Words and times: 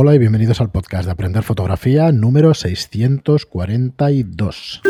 Hola 0.00 0.14
y 0.14 0.18
bienvenidos 0.18 0.60
al 0.60 0.70
podcast 0.70 1.06
de 1.06 1.10
Aprender 1.10 1.42
Fotografía 1.42 2.12
número 2.12 2.54
642. 2.54 4.80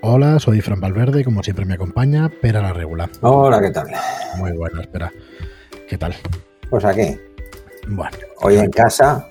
Hola, 0.00 0.38
soy 0.38 0.62
Fran 0.62 0.80
Valverde 0.80 1.20
y 1.20 1.24
como 1.24 1.42
siempre 1.42 1.66
me 1.66 1.74
acompaña 1.74 2.30
Pera 2.40 2.62
la 2.62 2.72
Regula. 2.72 3.10
Hola, 3.20 3.60
¿qué 3.60 3.72
tal? 3.72 3.88
Muy 4.38 4.52
bueno, 4.52 4.80
espera. 4.80 5.12
¿Qué 5.86 5.98
tal? 5.98 6.14
Pues 6.70 6.86
aquí. 6.86 7.14
Bueno. 7.88 8.16
Hoy 8.40 8.56
en 8.56 8.70
casa. 8.70 9.28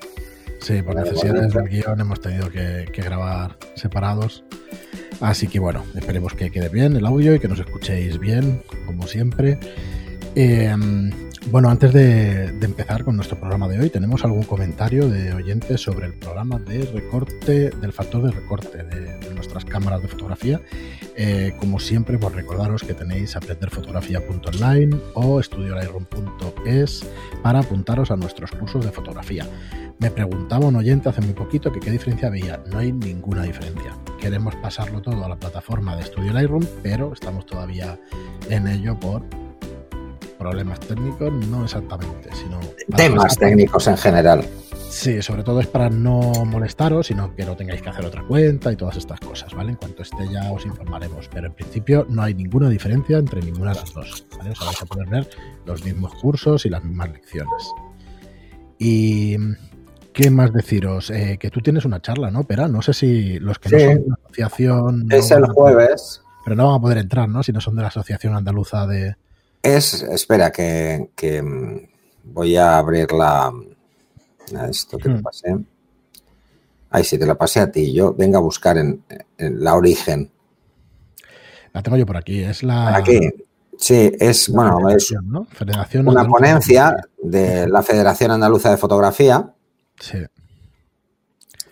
Sí, 0.61 0.83
por 0.83 0.93
necesidades 0.93 1.51
del 1.51 1.67
guion 1.67 1.99
hemos 1.99 2.21
tenido 2.21 2.51
que, 2.51 2.85
que 2.93 3.01
grabar 3.01 3.57
separados. 3.73 4.43
Así 5.19 5.47
que 5.47 5.59
bueno, 5.59 5.83
esperemos 5.95 6.35
que 6.35 6.51
quede 6.51 6.69
bien 6.69 6.95
el 6.95 7.07
audio 7.07 7.33
y 7.33 7.39
que 7.39 7.47
nos 7.47 7.57
escuchéis 7.57 8.19
bien, 8.19 8.61
como 8.85 9.07
siempre. 9.07 9.57
Eh, 10.35 10.75
bueno, 11.51 11.69
antes 11.69 11.93
de, 11.93 12.47
empezar 12.61 13.03
con 13.03 13.15
nuestro 13.15 13.39
programa 13.39 13.67
de 13.67 13.79
hoy, 13.79 13.89
tenemos 13.89 14.25
algún 14.25 14.43
comentario 14.43 15.07
de 15.07 15.31
oyentes 15.33 15.79
sobre 15.81 16.07
el 16.07 16.13
programa 16.15 16.57
de 16.59 16.85
recorte, 16.85 17.69
del 17.69 17.93
factor 17.93 18.23
de 18.23 18.31
recorte 18.31 18.83
de, 18.83 19.19
de 19.19 19.33
nuestras 19.33 19.63
cámaras 19.63 20.01
de 20.01 20.07
fotografía. 20.07 20.59
Eh, 21.15 21.53
como 21.59 21.79
siempre, 21.79 22.17
pues 22.17 22.33
recordaros 22.33 22.83
que 22.83 22.93
tenéis 22.93 23.35
aprenderfotografía.online 23.35 24.97
o 25.13 25.39
estudiolightroom.es 25.39 27.05
para 27.43 27.59
apuntaros 27.59 28.11
a 28.11 28.15
nuestros 28.15 28.51
cursos 28.51 28.83
de 28.83 28.91
fotografía. 28.91 29.45
Me 29.99 30.11
preguntaba 30.11 30.65
un 30.65 30.75
oyente 30.75 31.09
hace 31.09 31.21
muy 31.21 31.33
poquito 31.33 31.71
que 31.71 31.79
qué 31.79 31.91
diferencia 31.91 32.27
había. 32.27 32.61
No 32.69 32.79
hay 32.79 32.91
ninguna 32.91 33.43
diferencia. 33.43 33.95
Queremos 34.19 34.55
pasarlo 34.55 35.01
todo 35.01 35.23
a 35.23 35.29
la 35.29 35.37
plataforma 35.37 35.95
de 35.95 36.03
Studio 36.03 36.33
Lightroom, 36.33 36.65
pero 36.83 37.13
estamos 37.13 37.45
todavía 37.45 37.99
en 38.49 38.67
ello 38.67 38.99
por 38.99 39.23
problemas 40.45 40.79
técnicos, 40.79 41.33
no 41.47 41.63
exactamente, 41.63 42.29
sino... 42.35 42.59
Temas 42.95 43.35
técnicos 43.35 43.87
en 43.87 43.97
general. 43.97 44.45
Sí, 44.91 45.19
sobre 45.23 45.41
todo 45.41 45.59
es 45.59 45.65
para 45.65 45.89
no 45.89 46.33
molestaros, 46.45 47.07
sino 47.07 47.35
que 47.35 47.43
no 47.43 47.55
tengáis 47.55 47.81
que 47.81 47.89
hacer 47.89 48.05
otra 48.05 48.21
cuenta 48.27 48.71
y 48.71 48.75
todas 48.75 48.95
estas 48.95 49.19
cosas, 49.19 49.55
¿vale? 49.55 49.71
En 49.71 49.77
cuanto 49.77 50.03
esté 50.03 50.29
ya 50.31 50.51
os 50.51 50.63
informaremos, 50.63 51.27
pero 51.33 51.47
en 51.47 51.53
principio 51.53 52.05
no 52.09 52.21
hay 52.21 52.35
ninguna 52.35 52.69
diferencia 52.69 53.17
entre 53.17 53.41
ninguna 53.41 53.71
de 53.71 53.79
las 53.79 53.91
dos, 53.91 54.23
¿vale? 54.37 54.51
O 54.51 54.55
sea, 54.55 54.67
vais 54.67 54.81
a 54.83 54.85
poder 54.85 55.07
ver 55.09 55.27
los 55.65 55.83
mismos 55.83 56.13
cursos 56.21 56.63
y 56.67 56.69
las 56.69 56.83
mismas 56.83 57.09
lecciones. 57.09 57.73
Y 58.77 59.35
¿Qué 60.13 60.29
más 60.29 60.53
deciros? 60.53 61.09
Eh, 61.09 61.37
que 61.39 61.49
tú 61.49 61.59
tienes 61.59 61.85
una 61.85 62.03
charla, 62.03 62.29
¿no? 62.29 62.43
Pero 62.43 62.67
no 62.67 62.83
sé 62.83 62.93
si 62.93 63.39
los 63.39 63.57
que 63.57 63.69
sí. 63.69 63.75
no 63.75 63.81
son 63.81 64.03
de 64.03 64.09
la 64.09 64.15
asociación. 64.23 65.07
Es 65.09 65.31
no 65.31 65.37
el 65.37 65.45
jueves. 65.47 66.21
Pero 66.45 66.55
no 66.55 66.67
van 66.67 66.75
a 66.75 66.79
poder 66.79 66.99
entrar, 66.99 67.27
¿no? 67.27 67.41
Si 67.41 67.51
no 67.51 67.59
son 67.59 67.75
de 67.75 67.81
la 67.81 67.87
Asociación 67.87 68.35
Andaluza 68.35 68.85
de. 68.85 69.15
Es, 69.65 70.03
espera, 70.03 70.51
que, 70.51 71.09
que 71.15 71.87
voy 72.23 72.55
a 72.55 72.77
abrir 72.77 73.11
la. 73.11 73.51
Esto 74.69 74.99
que 74.99 75.09
hmm. 75.09 75.15
te 75.15 75.21
pasé. 75.23 75.57
Ay, 76.91 77.03
sí, 77.03 77.17
te 77.17 77.25
la 77.25 77.35
pasé 77.35 77.61
a 77.61 77.71
ti. 77.71 77.91
Yo 77.91 78.13
venga 78.13 78.37
a 78.37 78.41
buscar 78.41 78.77
en, 78.77 79.03
en 79.39 79.63
la 79.63 79.73
origen. 79.73 80.31
La 81.73 81.81
tengo 81.81 81.97
yo 81.97 82.05
por 82.05 82.15
aquí. 82.15 82.43
Es 82.43 82.61
la. 82.61 82.95
Aquí. 82.95 83.19
Sí, 83.77 84.11
es, 84.19 84.49
bueno, 84.49 84.87
es 84.89 85.13
¿no? 85.23 85.45
Federación 85.45 86.07
una 86.07 86.21
Andaluza 86.21 86.37
ponencia 86.37 86.95
de 87.21 87.67
la 87.67 87.81
Federación 87.81 88.31
Andaluza 88.31 88.69
de 88.69 88.77
Fotografía. 88.77 89.51
Sí. 89.99 90.19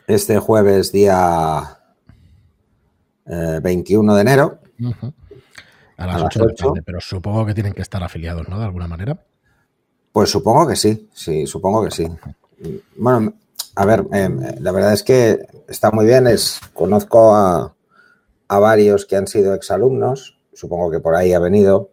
Este 0.07 0.39
jueves, 0.39 0.91
día 0.91 1.79
eh, 3.25 3.59
21 3.61 4.15
de 4.15 4.21
enero. 4.21 4.59
Uh 4.79 4.91
-huh. 4.91 5.13
A 6.03 6.07
las, 6.07 6.15
A 6.15 6.19
las 6.19 6.25
8 6.27 6.39
de 6.39 6.45
la 6.45 6.51
8. 6.53 6.65
tarde, 6.67 6.81
pero 6.85 7.01
supongo 7.01 7.45
que 7.45 7.53
tienen 7.53 7.73
que 7.73 7.81
estar 7.81 8.03
afiliados, 8.03 8.47
¿no? 8.49 8.59
De 8.59 8.65
alguna 8.65 8.87
manera. 8.87 9.17
Pues 10.11 10.29
supongo 10.29 10.67
que 10.67 10.75
sí, 10.75 11.09
sí, 11.13 11.47
supongo 11.47 11.83
que 11.83 11.91
sí. 11.91 12.07
Bueno, 12.97 13.33
a 13.75 13.85
ver, 13.85 14.05
eh, 14.13 14.29
la 14.59 14.71
verdad 14.71 14.93
es 14.93 15.01
que 15.03 15.39
está 15.67 15.91
muy 15.91 16.05
bien. 16.05 16.27
Es, 16.27 16.59
conozco 16.73 17.33
a, 17.35 17.73
a 18.47 18.59
varios 18.59 19.05
que 19.05 19.15
han 19.15 19.27
sido 19.27 19.53
exalumnos, 19.55 20.37
supongo 20.53 20.91
que 20.91 20.99
por 20.99 21.15
ahí 21.15 21.33
ha 21.33 21.39
venido, 21.39 21.89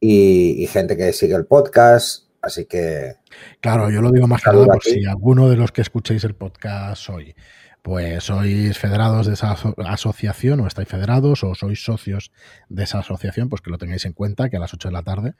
y, 0.00 0.62
y 0.62 0.66
gente 0.66 0.96
que 0.96 1.12
sigue 1.12 1.34
el 1.34 1.46
podcast, 1.46 2.24
así 2.42 2.66
que 2.66 3.14
Claro, 3.60 3.90
yo 3.90 4.02
lo 4.02 4.10
digo 4.10 4.26
más 4.26 4.42
que 4.42 4.50
nada 4.50 4.66
por 4.66 4.82
si 4.82 5.04
alguno 5.06 5.48
de 5.48 5.56
los 5.56 5.70
que 5.72 5.80
escuchéis 5.82 6.24
el 6.24 6.34
podcast 6.34 7.08
hoy, 7.08 7.34
pues 7.82 8.24
sois 8.24 8.76
federados 8.78 9.26
de 9.26 9.34
esa 9.34 9.52
aso- 9.56 9.74
asociación 9.86 10.60
o 10.60 10.66
estáis 10.66 10.88
federados 10.88 11.44
o 11.44 11.54
sois 11.54 11.82
socios 11.84 12.32
de 12.68 12.82
esa 12.84 12.98
asociación, 13.00 13.48
pues 13.48 13.60
que 13.62 13.70
lo 13.70 13.78
tengáis 13.78 14.04
en 14.04 14.12
cuenta 14.12 14.50
que 14.50 14.56
a 14.56 14.60
las 14.60 14.74
8 14.74 14.88
de 14.88 14.92
la 14.92 15.02
tarde 15.02 15.34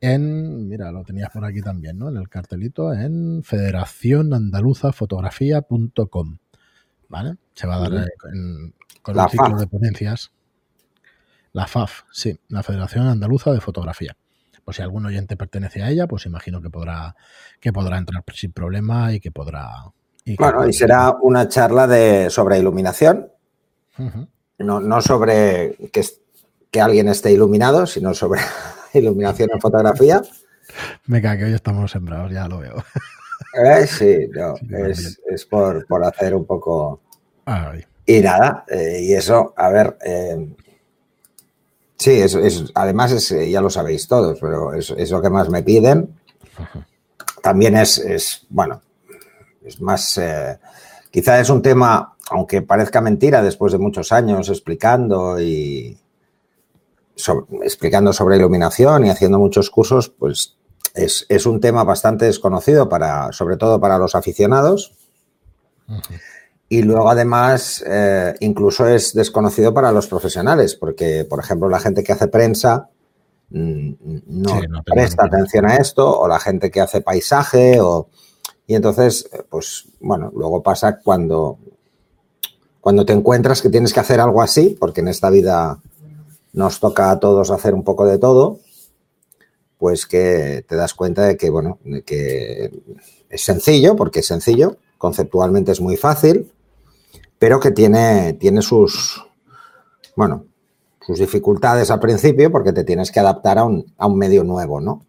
en, 0.00 0.68
mira, 0.68 0.90
lo 0.92 1.02
tenías 1.04 1.30
por 1.30 1.44
aquí 1.44 1.62
también, 1.62 1.98
¿no? 1.98 2.08
En 2.10 2.16
el 2.16 2.28
cartelito, 2.28 2.92
en 2.92 3.42
federacionandaluzafotografía.com, 3.44 6.38
¿vale? 7.08 7.36
Se 7.54 7.66
va 7.66 7.76
a 7.76 7.88
dar 7.88 8.08
en- 8.32 8.74
con 9.02 9.16
La 9.16 9.24
un 9.24 9.30
ciclo 9.30 9.50
FAF. 9.50 9.60
de 9.60 9.66
ponencias. 9.66 10.30
La 11.52 11.66
FAF, 11.66 12.02
sí, 12.10 12.38
la 12.48 12.62
Federación 12.62 13.06
Andaluza 13.06 13.52
de 13.52 13.60
Fotografía. 13.60 14.16
Pues 14.64 14.76
si 14.78 14.82
algún 14.82 15.04
oyente 15.06 15.36
pertenece 15.36 15.82
a 15.82 15.90
ella, 15.90 16.06
pues 16.06 16.26
imagino 16.26 16.60
que 16.62 16.70
podrá, 16.70 17.14
que 17.60 17.72
podrá 17.72 17.98
entrar 17.98 18.22
sin 18.34 18.52
problema 18.52 19.12
y 19.12 19.20
que 19.20 19.30
podrá. 19.30 19.68
y 20.24 20.36
que 20.36 20.42
bueno, 20.42 20.58
podrá- 20.60 20.70
y 20.70 20.72
será 20.72 21.12
una 21.22 21.48
charla 21.48 21.86
de, 21.86 22.30
sobre 22.30 22.58
iluminación, 22.58 23.30
no, 24.58 24.80
no 24.80 25.00
sobre 25.02 25.76
que, 25.92 26.02
que 26.70 26.80
alguien 26.80 27.08
esté 27.08 27.32
iluminado, 27.32 27.86
sino 27.86 28.14
sobre 28.14 28.40
iluminación 28.94 29.50
en 29.52 29.60
fotografía. 29.60 30.22
Me 31.06 31.20
cae 31.20 31.38
que 31.38 31.44
hoy 31.44 31.52
estamos 31.54 31.90
sembrados, 31.90 32.32
ya 32.32 32.48
lo 32.48 32.58
veo. 32.58 32.76
Eh, 33.56 33.86
sí, 33.86 34.28
no, 34.32 34.56
Sí, 34.56 34.66
es, 34.70 35.20
es 35.28 35.44
por, 35.44 35.86
por 35.86 36.04
hacer 36.04 36.34
un 36.34 36.44
poco... 36.44 37.00
Ay, 37.44 37.84
Y 38.06 38.20
nada, 38.20 38.64
eh, 38.68 39.00
y 39.02 39.12
eso, 39.12 39.52
a 39.56 39.68
ver, 39.70 39.96
eh, 40.04 40.54
sí, 42.04 42.20
es, 42.20 42.34
es- 42.34 42.64
además 42.74 43.12
es, 43.12 43.30
eh, 43.32 43.50
ya 43.50 43.60
lo 43.60 43.70
sabéis 43.70 44.06
todos, 44.08 44.38
pero 44.40 44.74
es, 44.74 44.90
es 44.90 45.10
lo 45.10 45.20
que 45.22 45.30
más 45.30 45.48
me 45.48 45.62
piden. 45.62 46.14
También 47.42 47.76
es, 47.76 47.98
es, 47.98 48.46
bueno, 48.48 48.80
es 49.64 49.80
más, 49.80 50.18
eh, 50.18 50.58
quizá 51.10 51.40
es 51.40 51.50
un 51.50 51.62
tema, 51.62 52.14
aunque 52.30 52.62
parezca 52.62 53.00
mentira, 53.00 53.42
después 53.42 53.72
de 53.72 53.78
muchos 53.78 54.12
años 54.12 54.48
explicando 54.48 55.40
y 55.40 55.98
so- 57.16 57.46
explicando 57.62 58.12
sobre 58.12 58.36
iluminación 58.36 59.06
y 59.06 59.10
haciendo 59.10 59.38
muchos 59.38 59.70
cursos, 59.70 60.08
pues 60.10 60.56
es, 60.94 61.26
es 61.28 61.46
un 61.46 61.60
tema 61.60 61.84
bastante 61.84 62.24
desconocido 62.26 62.88
para, 62.88 63.32
sobre 63.32 63.56
todo 63.56 63.80
para 63.80 63.98
los 63.98 64.14
aficionados. 64.14 64.92
ujú. 65.88 66.14
Y 66.68 66.82
luego, 66.82 67.10
además, 67.10 67.84
eh, 67.86 68.34
incluso 68.40 68.86
es 68.86 69.12
desconocido 69.12 69.74
para 69.74 69.92
los 69.92 70.06
profesionales, 70.06 70.74
porque, 70.74 71.24
por 71.24 71.40
ejemplo, 71.40 71.68
la 71.68 71.78
gente 71.78 72.02
que 72.02 72.12
hace 72.12 72.28
prensa 72.28 72.88
mm, 73.50 73.92
no, 74.26 74.60
Sí, 74.60 74.66
no 74.68 74.82
presta 74.82 75.26
atención 75.26 75.66
a 75.66 75.76
esto, 75.76 76.18
o 76.18 76.26
la 76.26 76.40
gente 76.40 76.70
que 76.70 76.80
hace 76.80 77.00
paisaje, 77.00 77.80
o... 77.80 78.08
y 78.66 78.74
entonces, 78.74 79.28
eh, 79.32 79.42
pues, 79.48 79.86
bueno, 80.00 80.32
luego 80.34 80.62
pasa 80.62 80.98
cuando, 81.00 81.58
cuando 82.80 83.04
te 83.04 83.12
encuentras 83.12 83.60
que 83.60 83.70
tienes 83.70 83.92
que 83.92 84.00
hacer 84.00 84.20
algo 84.20 84.40
así, 84.40 84.76
porque 84.80 85.00
en 85.00 85.08
esta 85.08 85.30
vida 85.30 85.80
nos 86.54 86.80
toca 86.80 87.10
a 87.10 87.20
todos 87.20 87.50
hacer 87.50 87.74
un 87.74 87.84
poco 87.84 88.06
de 88.06 88.18
todo, 88.18 88.60
pues 89.76 90.06
que 90.06 90.64
te 90.66 90.76
das 90.76 90.94
cuenta 90.94 91.24
de 91.24 91.36
que, 91.36 91.50
bueno, 91.50 91.78
de 91.84 92.02
que 92.02 92.72
es 93.28 93.44
sencillo, 93.44 93.96
porque 93.96 94.20
es 94.20 94.26
sencillo, 94.26 94.78
conceptualmente 95.04 95.70
es 95.70 95.82
muy 95.82 95.98
fácil, 95.98 96.50
pero 97.38 97.60
que 97.60 97.72
tiene, 97.72 98.32
tiene 98.40 98.62
sus, 98.62 99.22
bueno, 100.16 100.46
sus 101.06 101.18
dificultades 101.18 101.90
al 101.90 102.00
principio 102.00 102.50
porque 102.50 102.72
te 102.72 102.84
tienes 102.84 103.10
que 103.10 103.20
adaptar 103.20 103.58
a 103.58 103.64
un, 103.64 103.84
a 103.98 104.06
un 104.06 104.16
medio 104.16 104.44
nuevo, 104.44 104.80
¿no? 104.80 105.04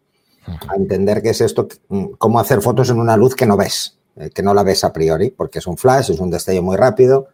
A 0.68 0.76
entender 0.76 1.22
qué 1.22 1.30
es 1.30 1.40
esto, 1.40 1.70
cómo 2.18 2.42
hacer 2.42 2.62
fotos 2.62 2.90
en 2.90 3.00
una 3.00 3.16
luz 3.16 3.36
que 3.36 3.46
no 3.46 3.56
ves, 3.56 3.98
eh, 4.18 4.32
que 4.32 4.44
no 4.44 4.54
la 4.54 4.64
ves 4.64 4.84
a 4.84 4.92
priori, 4.92 5.30
porque 5.30 5.60
es 5.60 5.68
un 5.68 5.78
flash, 5.78 6.12
es 6.12 6.20
un 6.20 6.30
destello 6.30 6.62
muy 6.62 6.76
rápido 6.76 7.30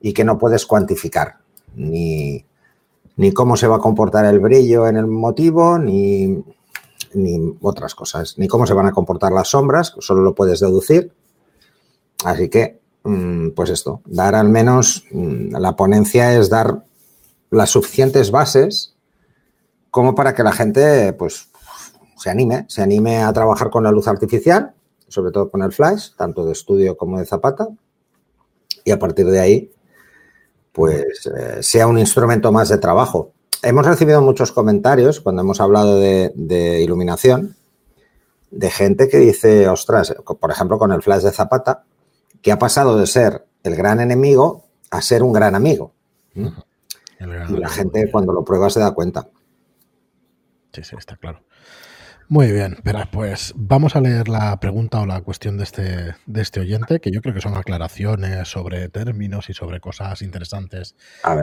y 0.00 0.14
que 0.14 0.24
no 0.24 0.38
puedes 0.38 0.64
cuantificar 0.64 1.40
ni, 1.74 2.42
ni 3.18 3.32
cómo 3.32 3.54
se 3.54 3.66
va 3.66 3.76
a 3.76 3.80
comportar 3.80 4.24
el 4.24 4.40
brillo 4.40 4.88
en 4.88 4.96
el 4.96 5.08
motivo, 5.08 5.78
ni, 5.78 6.42
ni 7.12 7.54
otras 7.60 7.94
cosas, 7.94 8.38
ni 8.38 8.48
cómo 8.48 8.66
se 8.66 8.72
van 8.72 8.86
a 8.86 8.92
comportar 8.92 9.30
las 9.30 9.48
sombras, 9.48 9.94
solo 10.00 10.22
lo 10.22 10.34
puedes 10.34 10.60
deducir. 10.60 11.12
Así 12.24 12.48
que, 12.48 12.80
mm, 13.04 13.50
pues 13.50 13.70
esto, 13.70 14.00
dar 14.06 14.34
al 14.34 14.48
menos, 14.48 15.04
mm, 15.10 15.56
la 15.56 15.76
ponencia 15.76 16.36
es 16.36 16.48
dar 16.48 16.84
las 17.50 17.70
suficientes 17.70 18.30
bases 18.30 18.94
como 19.90 20.14
para 20.14 20.34
que 20.34 20.42
la 20.42 20.52
gente, 20.52 21.12
pues, 21.12 21.48
se 22.16 22.30
anime, 22.30 22.64
se 22.68 22.82
anime 22.82 23.18
a 23.22 23.32
trabajar 23.32 23.70
con 23.70 23.84
la 23.84 23.90
luz 23.90 24.08
artificial, 24.08 24.72
sobre 25.08 25.32
todo 25.32 25.50
con 25.50 25.62
el 25.62 25.72
flash, 25.72 26.10
tanto 26.16 26.46
de 26.46 26.52
estudio 26.52 26.96
como 26.96 27.18
de 27.18 27.26
zapata, 27.26 27.68
y 28.84 28.90
a 28.90 28.98
partir 28.98 29.26
de 29.26 29.40
ahí, 29.40 29.70
pues, 30.72 31.26
eh, 31.26 31.62
sea 31.62 31.86
un 31.86 31.98
instrumento 31.98 32.50
más 32.52 32.68
de 32.70 32.78
trabajo. 32.78 33.32
Hemos 33.62 33.86
recibido 33.86 34.22
muchos 34.22 34.50
comentarios 34.50 35.20
cuando 35.20 35.42
hemos 35.42 35.60
hablado 35.60 35.96
de, 35.96 36.32
de 36.34 36.80
iluminación 36.80 37.56
de 38.52 38.70
gente 38.70 39.08
que 39.08 39.18
dice, 39.18 39.68
ostras, 39.68 40.14
por 40.38 40.50
ejemplo, 40.50 40.78
con 40.78 40.92
el 40.92 41.02
flash 41.02 41.22
de 41.22 41.32
Zapata, 41.32 41.84
que 42.42 42.52
ha 42.52 42.58
pasado 42.58 42.98
de 42.98 43.06
ser 43.06 43.46
el 43.62 43.76
gran 43.76 44.00
enemigo 44.00 44.66
a 44.90 45.00
ser 45.00 45.22
un 45.22 45.32
gran 45.32 45.54
amigo. 45.54 45.94
Y 46.34 47.56
la 47.56 47.68
gente 47.68 48.10
cuando 48.10 48.32
lo 48.32 48.44
prueba 48.44 48.68
se 48.68 48.80
da 48.80 48.90
cuenta. 48.92 49.28
Sí, 50.72 50.82
sí, 50.82 50.96
está 50.98 51.16
claro. 51.16 51.42
Muy 52.32 52.50
bien, 52.50 52.78
pero 52.82 52.98
pues 53.12 53.52
vamos 53.56 53.94
a 53.94 54.00
leer 54.00 54.26
la 54.26 54.58
pregunta 54.58 55.02
o 55.02 55.04
la 55.04 55.20
cuestión 55.20 55.58
de 55.58 55.64
este, 55.64 56.14
de 56.24 56.40
este 56.40 56.60
oyente, 56.60 56.98
que 56.98 57.10
yo 57.10 57.20
creo 57.20 57.34
que 57.34 57.42
son 57.42 57.54
aclaraciones 57.58 58.48
sobre 58.48 58.88
términos 58.88 59.50
y 59.50 59.52
sobre 59.52 59.80
cosas 59.80 60.22
interesantes 60.22 60.96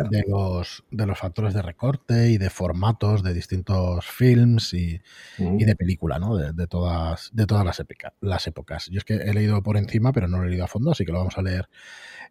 de 0.09 0.23
los, 0.27 0.83
de 0.89 1.05
los 1.05 1.19
factores 1.19 1.53
de 1.53 1.61
recorte 1.61 2.29
y 2.31 2.39
de 2.39 2.49
formatos 2.49 3.21
de 3.21 3.35
distintos 3.35 4.03
films 4.07 4.73
y, 4.73 4.99
de 5.37 5.75
película, 5.75 6.17
¿no? 6.17 6.35
De, 6.35 6.65
todas, 6.65 7.29
de 7.33 7.45
todas 7.45 7.63
las, 7.63 7.83
las 8.21 8.47
épocas. 8.47 8.87
Yo 8.87 8.97
es 8.97 9.05
que 9.05 9.13
he 9.13 9.33
leído 9.35 9.61
por 9.61 9.77
encima, 9.77 10.11
pero 10.11 10.27
no 10.27 10.39
lo 10.39 10.45
he 10.45 10.49
leído 10.49 10.65
a 10.65 10.67
fondo, 10.67 10.89
así 10.89 11.05
que 11.05 11.11
lo 11.11 11.19
vamos 11.19 11.37
a 11.37 11.43
leer 11.43 11.69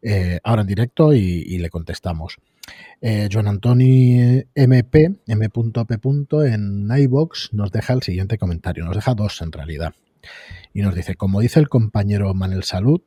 eh, 0.03 0.41
ahora 0.43 0.63
en 0.63 0.69
directo 0.69 1.13
y, 1.13 1.59
le 1.59 1.71
contestamos. 1.71 2.39
Eh, 3.01 3.29
Joan 3.33 3.49
Antoni 3.49 4.43
MP, 4.55 5.17
M.P. 5.27 5.61
en 6.47 6.89
iBox 6.91 7.53
nos 7.53 7.71
deja 7.71 7.93
el 7.93 8.03
siguiente 8.03 8.39
comentario, 8.39 8.85
nos 8.85 8.97
deja 8.97 9.15
dos 9.15 9.41
en 9.43 9.53
realidad. 9.53 9.95
Y 10.73 10.83
nos 10.83 10.95
dice, 10.95 11.15
como 11.15 11.41
dice 11.41 11.61
el 11.61 11.69
compañero 11.69 12.35
Manel 12.35 12.65
Salud, 12.65 13.01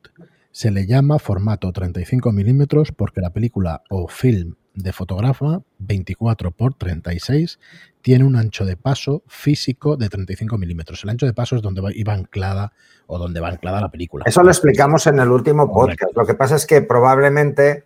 se 0.50 0.70
le 0.70 0.86
llama 0.86 1.18
formato 1.18 1.72
35 1.72 2.32
milímetros 2.32 2.92
porque 2.92 3.20
la 3.20 3.30
película 3.30 3.82
o 3.88 4.08
film 4.08 4.54
de 4.74 4.92
fotógrafa 4.92 5.62
24 5.78 6.50
por 6.50 6.74
36 6.74 7.58
tiene 8.00 8.24
un 8.24 8.36
ancho 8.36 8.64
de 8.64 8.76
paso 8.76 9.22
físico 9.26 9.96
de 9.96 10.08
35 10.08 10.58
milímetros. 10.58 11.04
El 11.04 11.10
ancho 11.10 11.26
de 11.26 11.34
paso 11.34 11.56
es 11.56 11.62
donde 11.62 11.82
iba 11.94 12.12
anclada 12.12 12.72
o 13.06 13.18
donde 13.18 13.40
va 13.40 13.48
anclada 13.48 13.80
la 13.80 13.90
película. 13.90 14.24
Eso 14.26 14.42
lo 14.42 14.50
explicamos 14.50 15.06
en 15.06 15.18
el 15.18 15.30
último 15.30 15.72
podcast. 15.72 16.16
Lo 16.16 16.26
que 16.26 16.34
pasa 16.34 16.56
es 16.56 16.66
que 16.66 16.82
probablemente 16.82 17.84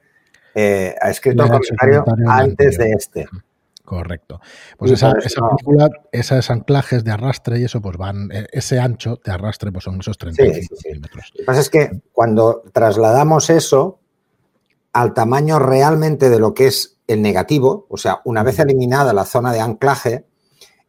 eh, 0.59 0.95
ha 1.03 1.11
escrito 1.11 1.45
un 1.45 1.51
comentario, 1.51 2.03
antes 2.27 2.79
de 2.79 2.93
este. 2.93 3.29
Correcto. 3.85 4.41
Pues 4.79 4.91
esa, 4.91 5.13
película, 5.13 5.91
esos 6.11 6.51
anclajes 6.51 7.05
de 7.05 7.11
arrastre 7.11 7.61
y 7.61 7.65
eso, 7.65 7.83
pues 7.83 7.99
van, 7.99 8.31
eh, 8.33 8.47
ese 8.53 8.81
ancho 8.81 9.21
de 9.23 9.33
arrastre, 9.33 9.71
pues 9.71 9.85
son 9.85 10.01
esos 10.01 10.17
35 10.17 10.75
milímetros. 10.87 11.31
Lo 11.35 11.41
que 11.41 11.45
pasa 11.45 11.61
es 11.61 11.69
que 11.69 12.01
cuando 12.11 12.63
trasladamos 12.73 13.51
eso 13.51 14.01
al 14.95 15.13
tamaño 15.13 15.59
realmente 15.59 16.31
de 16.31 16.39
lo 16.39 16.55
que 16.55 16.69
es 16.69 16.97
el 17.07 17.21
negativo, 17.21 17.87
o 17.91 17.99
sea, 17.99 18.23
una 18.25 18.43
vez 18.43 18.59
eliminada 18.59 19.13
la 19.13 19.27
zona 19.27 19.53
de 19.53 19.61
anclaje, 19.61 20.25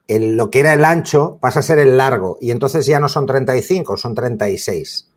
lo 0.08 0.50
que 0.50 0.62
era 0.62 0.74
el 0.74 0.86
ancho 0.86 1.40
pasa 1.42 1.60
a 1.60 1.64
ser 1.64 1.80
el 1.80 1.98
largo 1.98 2.38
y 2.40 2.52
entonces 2.52 2.86
ya 2.86 3.02
no 3.02 3.10
son 3.10 3.26
35, 3.26 3.98
son 3.98 4.16
36. 4.16 5.12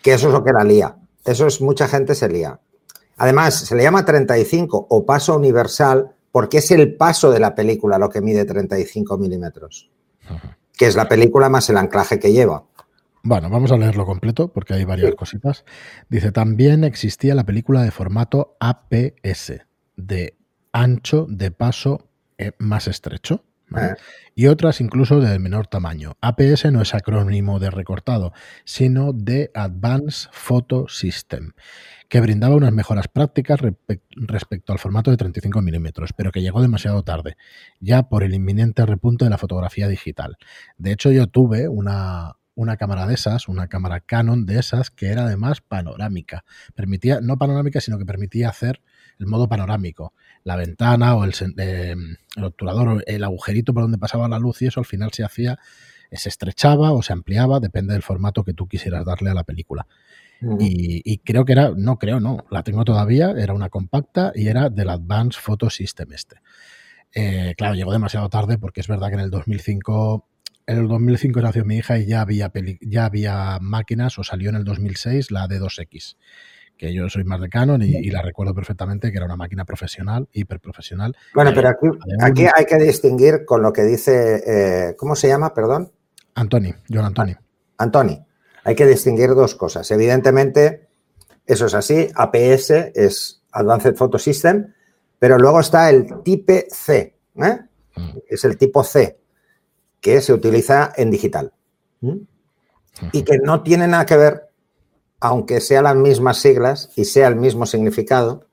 Que 0.00 0.14
eso 0.14 0.28
es 0.28 0.32
lo 0.32 0.42
que 0.42 0.52
la 0.52 0.64
lía. 0.64 0.96
Eso 1.26 1.46
es, 1.46 1.60
mucha 1.60 1.88
gente 1.88 2.14
se 2.14 2.30
lía. 2.30 2.58
Además, 3.16 3.54
se 3.54 3.76
le 3.76 3.82
llama 3.82 4.04
35 4.04 4.86
o 4.90 5.06
paso 5.06 5.36
universal 5.36 6.14
porque 6.32 6.58
es 6.58 6.70
el 6.72 6.96
paso 6.96 7.30
de 7.30 7.38
la 7.38 7.54
película 7.54 7.98
lo 7.98 8.08
que 8.08 8.20
mide 8.20 8.44
35 8.44 9.18
milímetros, 9.18 9.90
que 10.76 10.86
es 10.86 10.96
la 10.96 11.08
película 11.08 11.48
más 11.48 11.70
el 11.70 11.76
anclaje 11.76 12.18
que 12.18 12.32
lleva. 12.32 12.64
Bueno, 13.22 13.48
vamos 13.48 13.72
a 13.72 13.78
leerlo 13.78 14.04
completo 14.04 14.48
porque 14.48 14.74
hay 14.74 14.84
varias 14.84 15.14
cositas. 15.14 15.64
Dice, 16.10 16.32
también 16.32 16.84
existía 16.84 17.34
la 17.34 17.44
película 17.44 17.82
de 17.82 17.90
formato 17.90 18.56
APS, 18.60 19.52
de 19.96 20.36
ancho 20.72 21.26
de 21.28 21.50
paso 21.50 22.08
eh, 22.36 22.52
más 22.58 22.88
estrecho. 22.88 23.44
Y 24.34 24.46
otras 24.48 24.80
incluso 24.80 25.20
de 25.20 25.38
menor 25.38 25.68
tamaño. 25.68 26.16
APS 26.20 26.70
no 26.72 26.82
es 26.82 26.94
acrónimo 26.94 27.60
de 27.60 27.70
recortado, 27.70 28.32
sino 28.64 29.12
de 29.12 29.50
Advanced 29.54 30.28
Photo 30.32 30.88
System, 30.88 31.52
que 32.08 32.20
brindaba 32.20 32.56
unas 32.56 32.72
mejoras 32.72 33.06
prácticas 33.08 33.60
respecto 34.10 34.72
al 34.72 34.78
formato 34.78 35.10
de 35.10 35.16
35 35.16 35.62
milímetros, 35.62 36.12
pero 36.12 36.32
que 36.32 36.42
llegó 36.42 36.60
demasiado 36.60 37.04
tarde, 37.04 37.36
ya 37.80 38.08
por 38.08 38.24
el 38.24 38.34
inminente 38.34 38.84
repunte 38.86 39.24
de 39.24 39.30
la 39.30 39.38
fotografía 39.38 39.88
digital. 39.88 40.36
De 40.78 40.92
hecho, 40.92 41.12
yo 41.12 41.28
tuve 41.28 41.68
una, 41.68 42.36
una 42.54 42.76
cámara 42.76 43.06
de 43.06 43.14
esas, 43.14 43.48
una 43.48 43.68
cámara 43.68 44.00
Canon 44.00 44.46
de 44.46 44.58
esas, 44.58 44.90
que 44.90 45.08
era 45.08 45.24
además 45.24 45.60
panorámica. 45.60 46.44
Permitía, 46.74 47.20
no 47.20 47.36
panorámica, 47.36 47.80
sino 47.80 47.98
que 47.98 48.06
permitía 48.06 48.48
hacer 48.48 48.80
el 49.18 49.26
modo 49.26 49.48
panorámico. 49.48 50.12
La 50.44 50.56
ventana 50.56 51.16
o 51.16 51.24
el, 51.24 51.34
eh, 51.58 51.96
el 52.36 52.44
obturador, 52.44 53.02
el 53.06 53.24
agujerito 53.24 53.74
por 53.74 53.82
donde 53.82 53.98
pasaba 53.98 54.28
la 54.28 54.38
luz 54.38 54.62
y 54.62 54.66
eso 54.66 54.80
al 54.80 54.86
final 54.86 55.10
se 55.12 55.24
hacía, 55.24 55.58
se 56.12 56.28
estrechaba 56.28 56.92
o 56.92 57.02
se 57.02 57.12
ampliaba, 57.12 57.60
depende 57.60 57.94
del 57.94 58.02
formato 58.02 58.44
que 58.44 58.54
tú 58.54 58.68
quisieras 58.68 59.04
darle 59.04 59.30
a 59.30 59.34
la 59.34 59.44
película. 59.44 59.86
Y, 60.60 61.18
creo 61.18 61.44
que 61.44 61.52
era, 61.52 61.72
no 61.74 61.98
creo, 61.98 62.20
no, 62.20 62.44
la 62.50 62.62
tengo 62.62 62.84
todavía, 62.84 63.30
era 63.30 63.54
una 63.54 63.70
compacta 63.70 64.32
y 64.34 64.48
era 64.48 64.68
del 64.68 64.90
Advanced 64.90 65.40
Photo 65.40 65.70
System 65.70 66.12
este. 66.12 66.36
Eh, 67.14 67.54
claro, 67.56 67.74
llegó 67.74 67.92
demasiado 67.92 68.28
tarde 68.28 68.58
porque 68.58 68.80
es 68.80 68.88
verdad 68.88 69.08
que 69.08 69.14
en 69.14 69.20
el 69.20 69.30
2005 69.30 70.28
en 70.66 70.78
el 70.78 70.88
2005 70.88 71.42
nació 71.42 71.64
mi 71.64 71.76
hija 71.76 71.98
y 71.98 72.06
ya 72.06 72.22
había, 72.22 72.50
ya 72.80 73.04
había 73.04 73.58
máquinas, 73.60 74.18
o 74.18 74.24
salió 74.24 74.48
en 74.48 74.56
el 74.56 74.64
2006 74.64 75.30
la 75.30 75.46
D2X, 75.46 76.16
que 76.84 76.92
yo 76.92 77.08
soy 77.08 77.24
más 77.24 77.40
de 77.40 77.48
Canon 77.48 77.80
y, 77.80 78.10
la 78.10 78.20
recuerdo 78.20 78.54
perfectamente, 78.54 79.10
que 79.10 79.16
era 79.16 79.24
una 79.24 79.36
máquina 79.36 79.64
profesional, 79.64 80.28
hiperprofesional. 80.32 81.16
Bueno, 81.34 81.52
pero 81.54 81.70
aquí, 81.70 81.86
aquí 82.20 82.46
hay 82.54 82.66
que 82.66 82.76
distinguir 82.76 83.46
con 83.46 83.62
lo 83.62 83.72
que 83.72 83.84
dice, 83.84 84.42
eh, 84.46 84.94
¿cómo 84.96 85.16
se 85.16 85.28
llama, 85.28 85.54
perdón? 85.54 85.90
Antoni, 86.34 86.74
John 86.90 87.06
Antoni. 87.06 87.34
Antoni, 87.78 88.22
hay 88.64 88.74
que 88.74 88.86
distinguir 88.86 89.30
dos 89.30 89.54
cosas. 89.54 89.90
Evidentemente, 89.90 90.88
eso 91.46 91.66
es 91.66 91.74
así, 91.74 92.08
APS 92.14 92.70
es 92.94 93.42
Advanced 93.52 93.94
Photo 93.94 94.18
System, 94.18 94.74
pero 95.18 95.38
luego 95.38 95.60
está 95.60 95.88
el 95.88 96.22
Type 96.22 96.66
C, 96.68 97.16
¿eh? 97.36 97.60
Mm. 97.96 98.18
es 98.28 98.44
el 98.44 98.58
tipo 98.58 98.84
C, 98.84 99.18
que 100.02 100.20
se 100.20 100.34
utiliza 100.34 100.92
en 100.96 101.10
digital. 101.10 101.50
Y 103.12 103.22
que 103.22 103.38
no 103.38 103.62
tiene 103.62 103.88
nada 103.88 104.04
que 104.04 104.18
ver, 104.18 104.50
aunque 105.24 105.62
sean 105.62 105.84
las 105.84 105.96
mismas 105.96 106.36
siglas 106.36 106.90
y 106.96 107.06
sea 107.06 107.28
el 107.28 107.36
mismo 107.36 107.64
significado, 107.64 108.44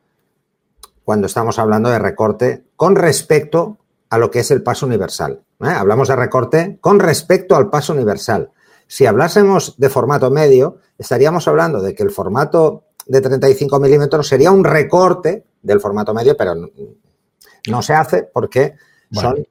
cuando 1.04 1.28
estamos 1.28 1.60
hablando 1.60 1.90
de 1.90 2.00
recorte 2.00 2.64
con 2.78 2.96
respecto 2.96 3.80
a 4.10 4.18
lo 4.18 4.32
que 4.32 4.40
es 4.40 4.52
el 4.52 4.64
paso 4.64 4.86
universal. 4.86 5.42
¿eh? 5.60 5.68
Hablamos 5.68 6.08
de 6.08 6.16
recorte 6.16 6.78
con 6.80 7.02
respecto 7.02 7.58
al 7.58 7.70
paso 7.70 7.92
universal. 7.92 8.52
Si 8.88 9.06
hablásemos 9.06 9.76
de 9.78 9.90
formato 9.90 10.32
medio, 10.32 10.78
estaríamos 10.98 11.46
hablando 11.50 11.82
de 11.82 11.94
que 11.94 12.04
el 12.04 12.10
formato 12.10 12.86
de 13.06 13.20
35 13.20 13.78
milímetros 13.78 14.30
sería 14.30 14.52
un 14.52 14.64
recorte 14.64 15.44
del 15.62 15.82
formato 15.82 16.14
medio, 16.14 16.38
pero 16.38 16.56
no, 16.56 17.82
se 17.82 17.94
hace 17.94 18.24
porque 18.24 18.76
son 19.12 19.46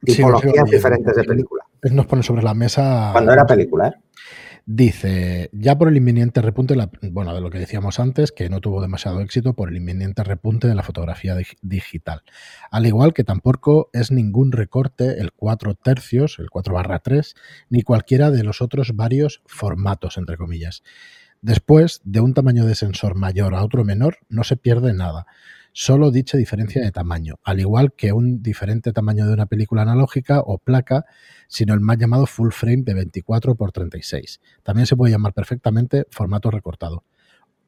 tipologías 0.00 0.64
diferentes 0.64 1.14
de 1.14 1.22
película. 1.22 1.64
Nos 1.92 2.06
pone 2.06 2.24
sobre 2.24 2.42
la 2.42 2.54
mesa. 2.54 3.10
Cuando 3.12 3.32
era 3.32 3.46
película, 3.46 3.86
¿eh? 3.86 3.94
Dice, 4.68 5.48
ya 5.52 5.78
por 5.78 5.86
el 5.86 5.96
inminente 5.96 6.42
repunte, 6.42 6.74
bueno, 7.12 7.32
de 7.32 7.40
lo 7.40 7.50
que 7.50 7.60
decíamos 7.60 8.00
antes, 8.00 8.32
que 8.32 8.48
no 8.48 8.60
tuvo 8.60 8.82
demasiado 8.82 9.20
éxito 9.20 9.54
por 9.54 9.68
el 9.68 9.76
inminente 9.76 10.24
repunte 10.24 10.66
de 10.66 10.74
la 10.74 10.82
fotografía 10.82 11.36
digital. 11.62 12.22
Al 12.72 12.84
igual 12.84 13.14
que 13.14 13.22
tampoco 13.22 13.90
es 13.92 14.10
ningún 14.10 14.50
recorte 14.50 15.20
el 15.20 15.30
4 15.30 15.76
tercios, 15.76 16.40
el 16.40 16.50
4 16.50 16.74
barra 16.74 16.98
3, 16.98 17.36
ni 17.70 17.82
cualquiera 17.82 18.32
de 18.32 18.42
los 18.42 18.60
otros 18.60 18.96
varios 18.96 19.40
formatos, 19.46 20.18
entre 20.18 20.36
comillas. 20.36 20.82
Después, 21.42 22.00
de 22.02 22.18
un 22.18 22.34
tamaño 22.34 22.66
de 22.66 22.74
sensor 22.74 23.14
mayor 23.14 23.54
a 23.54 23.62
otro 23.62 23.84
menor, 23.84 24.18
no 24.28 24.42
se 24.42 24.56
pierde 24.56 24.94
nada 24.94 25.26
solo 25.78 26.10
dicha 26.10 26.38
diferencia 26.38 26.80
de 26.82 26.90
tamaño, 26.90 27.34
al 27.44 27.60
igual 27.60 27.92
que 27.92 28.10
un 28.10 28.42
diferente 28.42 28.94
tamaño 28.94 29.26
de 29.26 29.34
una 29.34 29.44
película 29.44 29.82
analógica 29.82 30.40
o 30.40 30.56
placa, 30.56 31.04
sino 31.48 31.74
el 31.74 31.80
más 31.80 31.98
llamado 31.98 32.24
full 32.24 32.50
frame 32.50 32.82
de 32.82 32.94
24 32.94 33.52
x 33.52 33.72
36. 33.74 34.40
También 34.62 34.86
se 34.86 34.96
puede 34.96 35.12
llamar 35.12 35.34
perfectamente 35.34 36.06
formato 36.10 36.50
recortado 36.50 37.04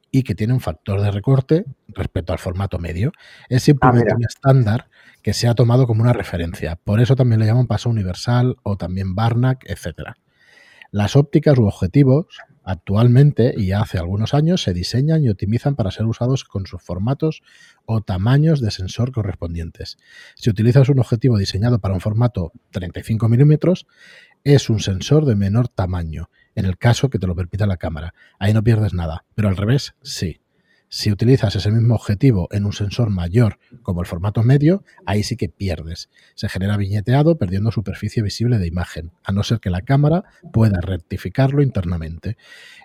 y 0.09 0.23
que 0.23 0.33
tiene 0.33 0.53
un 0.53 0.59
factor 0.59 0.99
de 1.01 1.11
recorte 1.11 1.65
respecto 1.87 2.33
al 2.33 2.39
formato 2.39 2.79
medio. 2.79 3.11
Es 3.47 3.61
simplemente 3.61 4.11
ah, 4.11 4.15
un 4.15 4.25
estándar 4.25 4.89
que 5.21 5.33
se 5.33 5.47
ha 5.47 5.53
tomado 5.53 5.85
como 5.85 6.01
una 6.01 6.11
referencia. 6.11 6.77
Por 6.77 7.01
eso 7.01 7.15
también 7.15 7.39
le 7.39 7.45
llaman 7.45 7.67
paso 7.67 7.91
universal 7.91 8.55
o 8.63 8.75
también 8.75 9.13
Barnack, 9.13 9.69
etc. 9.69 10.15
Las 10.89 11.15
ópticas 11.15 11.59
u 11.59 11.67
objetivos 11.67 12.25
Actualmente 12.69 13.55
y 13.57 13.71
hace 13.71 13.97
algunos 13.97 14.35
años 14.35 14.61
se 14.61 14.75
diseñan 14.75 15.23
y 15.23 15.29
optimizan 15.29 15.75
para 15.75 15.89
ser 15.89 16.05
usados 16.05 16.43
con 16.43 16.67
sus 16.67 16.83
formatos 16.83 17.41
o 17.85 18.01
tamaños 18.01 18.61
de 18.61 18.69
sensor 18.69 19.11
correspondientes. 19.11 19.97
Si 20.35 20.51
utilizas 20.51 20.87
un 20.89 20.99
objetivo 20.99 21.39
diseñado 21.39 21.79
para 21.79 21.95
un 21.95 21.99
formato 21.99 22.51
35 22.69 23.27
milímetros, 23.27 23.87
es 24.43 24.69
un 24.69 24.81
sensor 24.81 25.25
de 25.25 25.35
menor 25.35 25.67
tamaño, 25.67 26.29
en 26.53 26.65
el 26.65 26.77
caso 26.77 27.09
que 27.09 27.17
te 27.17 27.25
lo 27.25 27.35
permita 27.35 27.65
la 27.65 27.77
cámara. 27.77 28.13
Ahí 28.37 28.53
no 28.53 28.63
pierdes 28.63 28.93
nada, 28.93 29.25
pero 29.33 29.49
al 29.49 29.57
revés, 29.57 29.95
sí. 30.03 30.39
Si 30.91 31.11
utilizas 31.11 31.55
ese 31.55 31.69
mismo 31.69 31.93
objetivo 31.93 32.47
en 32.49 32.65
un 32.65 32.73
sensor 32.73 33.11
mayor 33.11 33.59
como 33.83 34.01
el 34.01 34.07
formato 34.07 34.41
medio, 34.41 34.83
ahí 35.05 35.21
sí 35.21 35.37
que 35.37 35.47
pierdes. 35.47 36.09
Se 36.33 36.49
genera 36.49 36.77
viñeteado 36.77 37.37
perdiendo 37.37 37.71
superficie 37.71 38.23
visible 38.23 38.57
de 38.57 38.65
imagen, 38.65 39.11
a 39.23 39.31
no 39.31 39.43
ser 39.43 39.59
que 39.59 39.69
la 39.69 39.83
cámara 39.83 40.23
pueda 40.51 40.81
rectificarlo 40.81 41.61
internamente. 41.61 42.37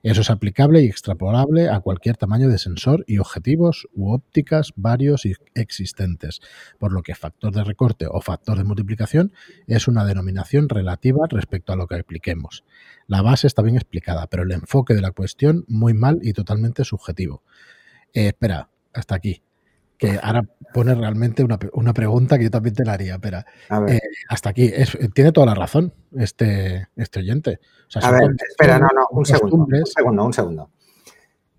Eso 0.03 0.21
es 0.21 0.29
aplicable 0.29 0.83
y 0.83 0.87
extrapolable 0.87 1.71
a 1.71 1.81
cualquier 1.81 2.19
tamaño 2.19 2.51
de 2.51 2.59
sensor 2.59 3.07
y 3.09 3.17
objetivos 3.17 3.89
u 3.95 4.13
ópticas 4.13 4.75
varios 4.77 5.25
y 5.25 5.33
existentes, 5.55 6.41
por 6.79 6.93
lo 6.93 7.03
que 7.03 7.15
factor 7.15 7.55
de 7.55 7.65
recorte 7.65 8.07
o 8.07 8.21
factor 8.21 8.59
de 8.59 8.65
multiplicación 8.65 9.33
es 9.67 9.89
una 9.89 10.05
denominación 10.05 10.69
relativa 10.69 11.27
respecto 11.31 11.73
a 11.73 11.77
lo 11.77 11.87
que 11.87 11.95
apliquemos. 11.95 12.65
La 13.07 13.23
base 13.23 13.47
está 13.47 13.63
bien 13.63 13.77
explicada, 13.77 14.27
pero 14.27 14.43
el 14.43 14.53
enfoque 14.53 14.93
de 14.93 15.01
la 15.01 15.13
cuestión 15.13 15.65
muy 15.69 15.95
mal 15.95 16.19
y 16.21 16.35
totalmente 16.35 16.85
subjetivo. 16.85 17.43
Eh, 18.14 18.28
espera, 18.28 18.68
hasta 18.92 19.16
aquí. 19.16 19.42
Que 19.99 20.18
ahora 20.23 20.44
pone 20.73 20.94
realmente 20.94 21.44
una, 21.44 21.59
una, 21.73 21.92
pregunta 21.92 22.37
que 22.38 22.44
yo 22.44 22.50
también 22.50 22.75
te 22.75 22.85
la 22.85 22.94
haría. 22.94 23.14
Espera, 23.14 23.44
eh, 23.88 24.00
hasta 24.28 24.50
aquí. 24.50 24.71
Es, 24.73 24.97
tiene 25.14 25.33
toda 25.33 25.47
la 25.47 25.54
razón 25.54 25.92
este, 26.16 26.88
este 26.97 27.21
oyente. 27.21 27.61
O 27.88 27.90
sea, 27.90 28.09
a 28.09 28.12
ver, 28.12 28.35
espera, 28.49 28.78
no, 28.78 28.88
no, 28.94 29.09
un 29.11 29.26
segundo. 29.26 29.56
Un 29.56 29.87
segundo, 29.87 30.25
un 30.25 30.33
segundo. 30.33 30.71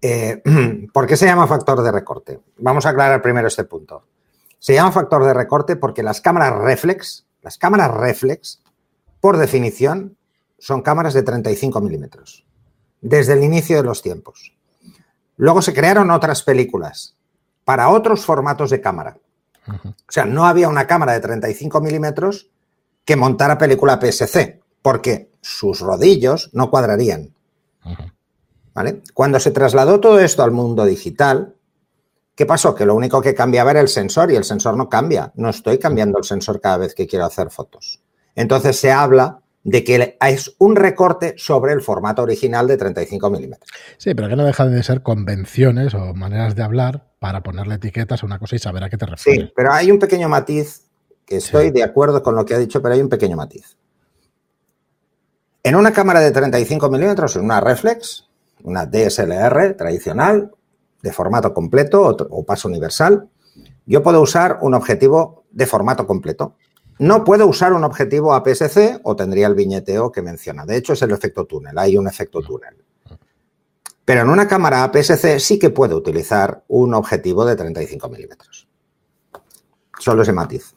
Eh, 0.02 0.42
¿Por 0.94 1.08
qué 1.08 1.18
se 1.18 1.26
llama 1.26 1.48
factor 1.48 1.82
de 1.82 1.92
recorte? 1.92 2.40
Vamos 2.58 2.86
a 2.86 2.90
aclarar 2.90 3.22
primero 3.22 3.48
este 3.48 3.64
punto. 3.64 4.06
Se 4.60 4.74
llama 4.74 4.92
factor 4.92 5.24
de 5.24 5.34
recorte 5.34 5.76
porque 5.76 6.04
las 6.04 6.22
cámaras 6.22 6.58
reflex, 6.58 7.26
las 7.42 7.58
cámaras 7.58 7.92
reflex, 7.92 8.62
por 9.20 9.38
definición, 9.38 10.18
son 10.58 10.82
cámaras 10.82 11.14
de 11.14 11.24
35 11.24 11.82
milímetros, 11.82 12.46
desde 13.02 13.34
el 13.34 13.44
inicio 13.44 13.78
de 13.78 13.84
los 13.84 14.02
tiempos. 14.02 14.55
Luego 15.38 15.62
se 15.62 15.74
crearon 15.74 16.12
otras 16.12 16.44
películas 16.44 17.16
para 17.64 17.90
otros 17.90 18.26
formatos 18.26 18.70
de 18.70 18.82
cámara. 18.82 19.18
O 19.68 20.12
sea, 20.12 20.26
no 20.26 20.46
había 20.46 20.70
una 20.70 20.86
cámara 20.86 21.14
de 21.14 21.20
35 21.20 21.82
milímetros 21.82 22.50
que 23.04 23.16
montara 23.16 23.58
película 23.58 24.00
PSC, 24.00 24.62
porque 24.82 25.32
sus 25.42 25.80
rodillos 25.80 26.50
no 26.54 26.70
cuadrarían. 26.70 27.34
¿Vale? 28.74 29.02
Cuando 29.14 29.40
se 29.40 29.52
trasladó 29.52 30.00
todo 30.00 30.20
esto 30.20 30.44
al 30.44 30.52
mundo 30.52 30.86
digital, 30.86 31.56
¿qué 32.36 32.46
pasó? 32.46 32.76
Que 32.76 32.86
lo 32.86 32.94
único 32.94 33.22
que 33.22 33.34
cambiaba 33.34 33.72
era 33.72 33.80
el 33.80 33.88
sensor 33.88 34.32
y 34.32 34.36
el 34.36 34.44
sensor 34.44 34.76
no 34.76 34.90
cambia. 34.90 35.32
No 35.36 35.50
estoy 35.50 35.80
cambiando 35.80 36.18
el 36.18 36.24
sensor 36.24 36.60
cada 36.60 36.78
vez 36.78 36.94
que 36.94 37.08
quiero 37.08 37.26
hacer 37.26 37.50
fotos. 37.50 38.02
Entonces 38.36 38.78
se 38.78 38.92
habla 38.92 39.42
de 39.66 39.84
que 39.84 40.18
es 40.22 40.56
un 40.60 40.76
recorte 40.76 41.34
sobre 41.38 41.74
el 41.74 41.82
formato 41.82 42.22
original 42.22 42.68
de 42.68 42.78
35 42.78 43.32
milímetros. 43.32 43.68
Sí, 43.98 44.14
pero 44.14 44.30
que 44.30 44.36
no 44.36 44.46
dejan 44.46 44.72
de 44.72 44.84
ser 44.84 45.02
convenciones 45.02 45.96
o 45.96 46.14
maneras 46.14 46.56
de 46.56 46.62
hablar 46.62 47.08
para 47.18 47.42
ponerle 47.42 47.76
etiquetas 47.76 48.22
a 48.22 48.28
una 48.28 48.38
cosa 48.38 48.56
y 48.56 48.60
saber 48.60 48.84
a 48.84 48.90
qué 48.92 48.98
te 48.98 49.08
refieres. 49.08 49.46
Sí, 49.48 49.54
pero 49.56 49.74
hay 49.74 49.92
un 49.92 49.98
pequeño 49.98 50.30
matiz, 50.30 50.84
que 51.26 51.38
estoy 51.38 51.72
de 51.72 51.82
acuerdo 51.82 52.22
con 52.22 52.36
lo 52.36 52.46
que 52.46 52.54
ha 52.54 52.60
dicho, 52.60 52.80
pero 52.80 52.94
hay 52.94 53.02
un 53.02 53.10
pequeño 53.10 53.36
matiz. 53.36 53.76
En 55.64 55.76
una 55.76 55.92
cámara 55.92 56.20
de 56.20 56.30
35 56.30 56.88
milímetros, 56.92 57.36
en 57.36 57.46
una 57.46 57.60
reflex, 57.60 58.30
una 58.64 58.86
DSLR 58.86 59.74
tradicional, 59.76 60.52
de 61.02 61.12
formato 61.12 61.56
completo 61.56 62.16
o 62.30 62.46
paso 62.46 62.68
universal, 62.68 63.28
yo 63.88 64.04
puedo 64.04 64.22
usar 64.22 64.60
un 64.62 64.76
objetivo 64.76 65.46
de 65.50 65.66
formato 65.66 66.06
completo. 66.06 66.56
No 66.98 67.24
puedo 67.24 67.48
usar 67.48 67.74
un 67.74 67.84
objetivo 67.84 68.34
APS-C 68.34 69.02
o 69.04 69.16
tendría 69.16 69.48
el 69.48 69.56
viñeteo 69.56 70.12
que 70.12 70.22
menciona. 70.22 70.66
De 70.66 70.78
hecho, 70.78 70.94
es 70.94 71.02
el 71.02 71.12
efecto 71.12 71.46
túnel. 71.46 71.78
Hay 71.78 71.98
un 71.98 72.08
efecto 72.08 72.42
túnel. 72.42 72.76
Pero 74.06 74.22
en 74.22 74.30
una 74.30 74.48
cámara 74.48 74.84
APS-C 74.84 75.40
sí 75.40 75.60
que 75.60 75.72
puedo 75.72 75.98
utilizar 75.98 76.64
un 76.68 76.94
objetivo 76.94 77.44
de 77.46 77.56
35 77.56 78.08
milímetros. 78.08 78.68
Solo 80.00 80.22
ese 80.22 80.32
matiz. 80.32 80.76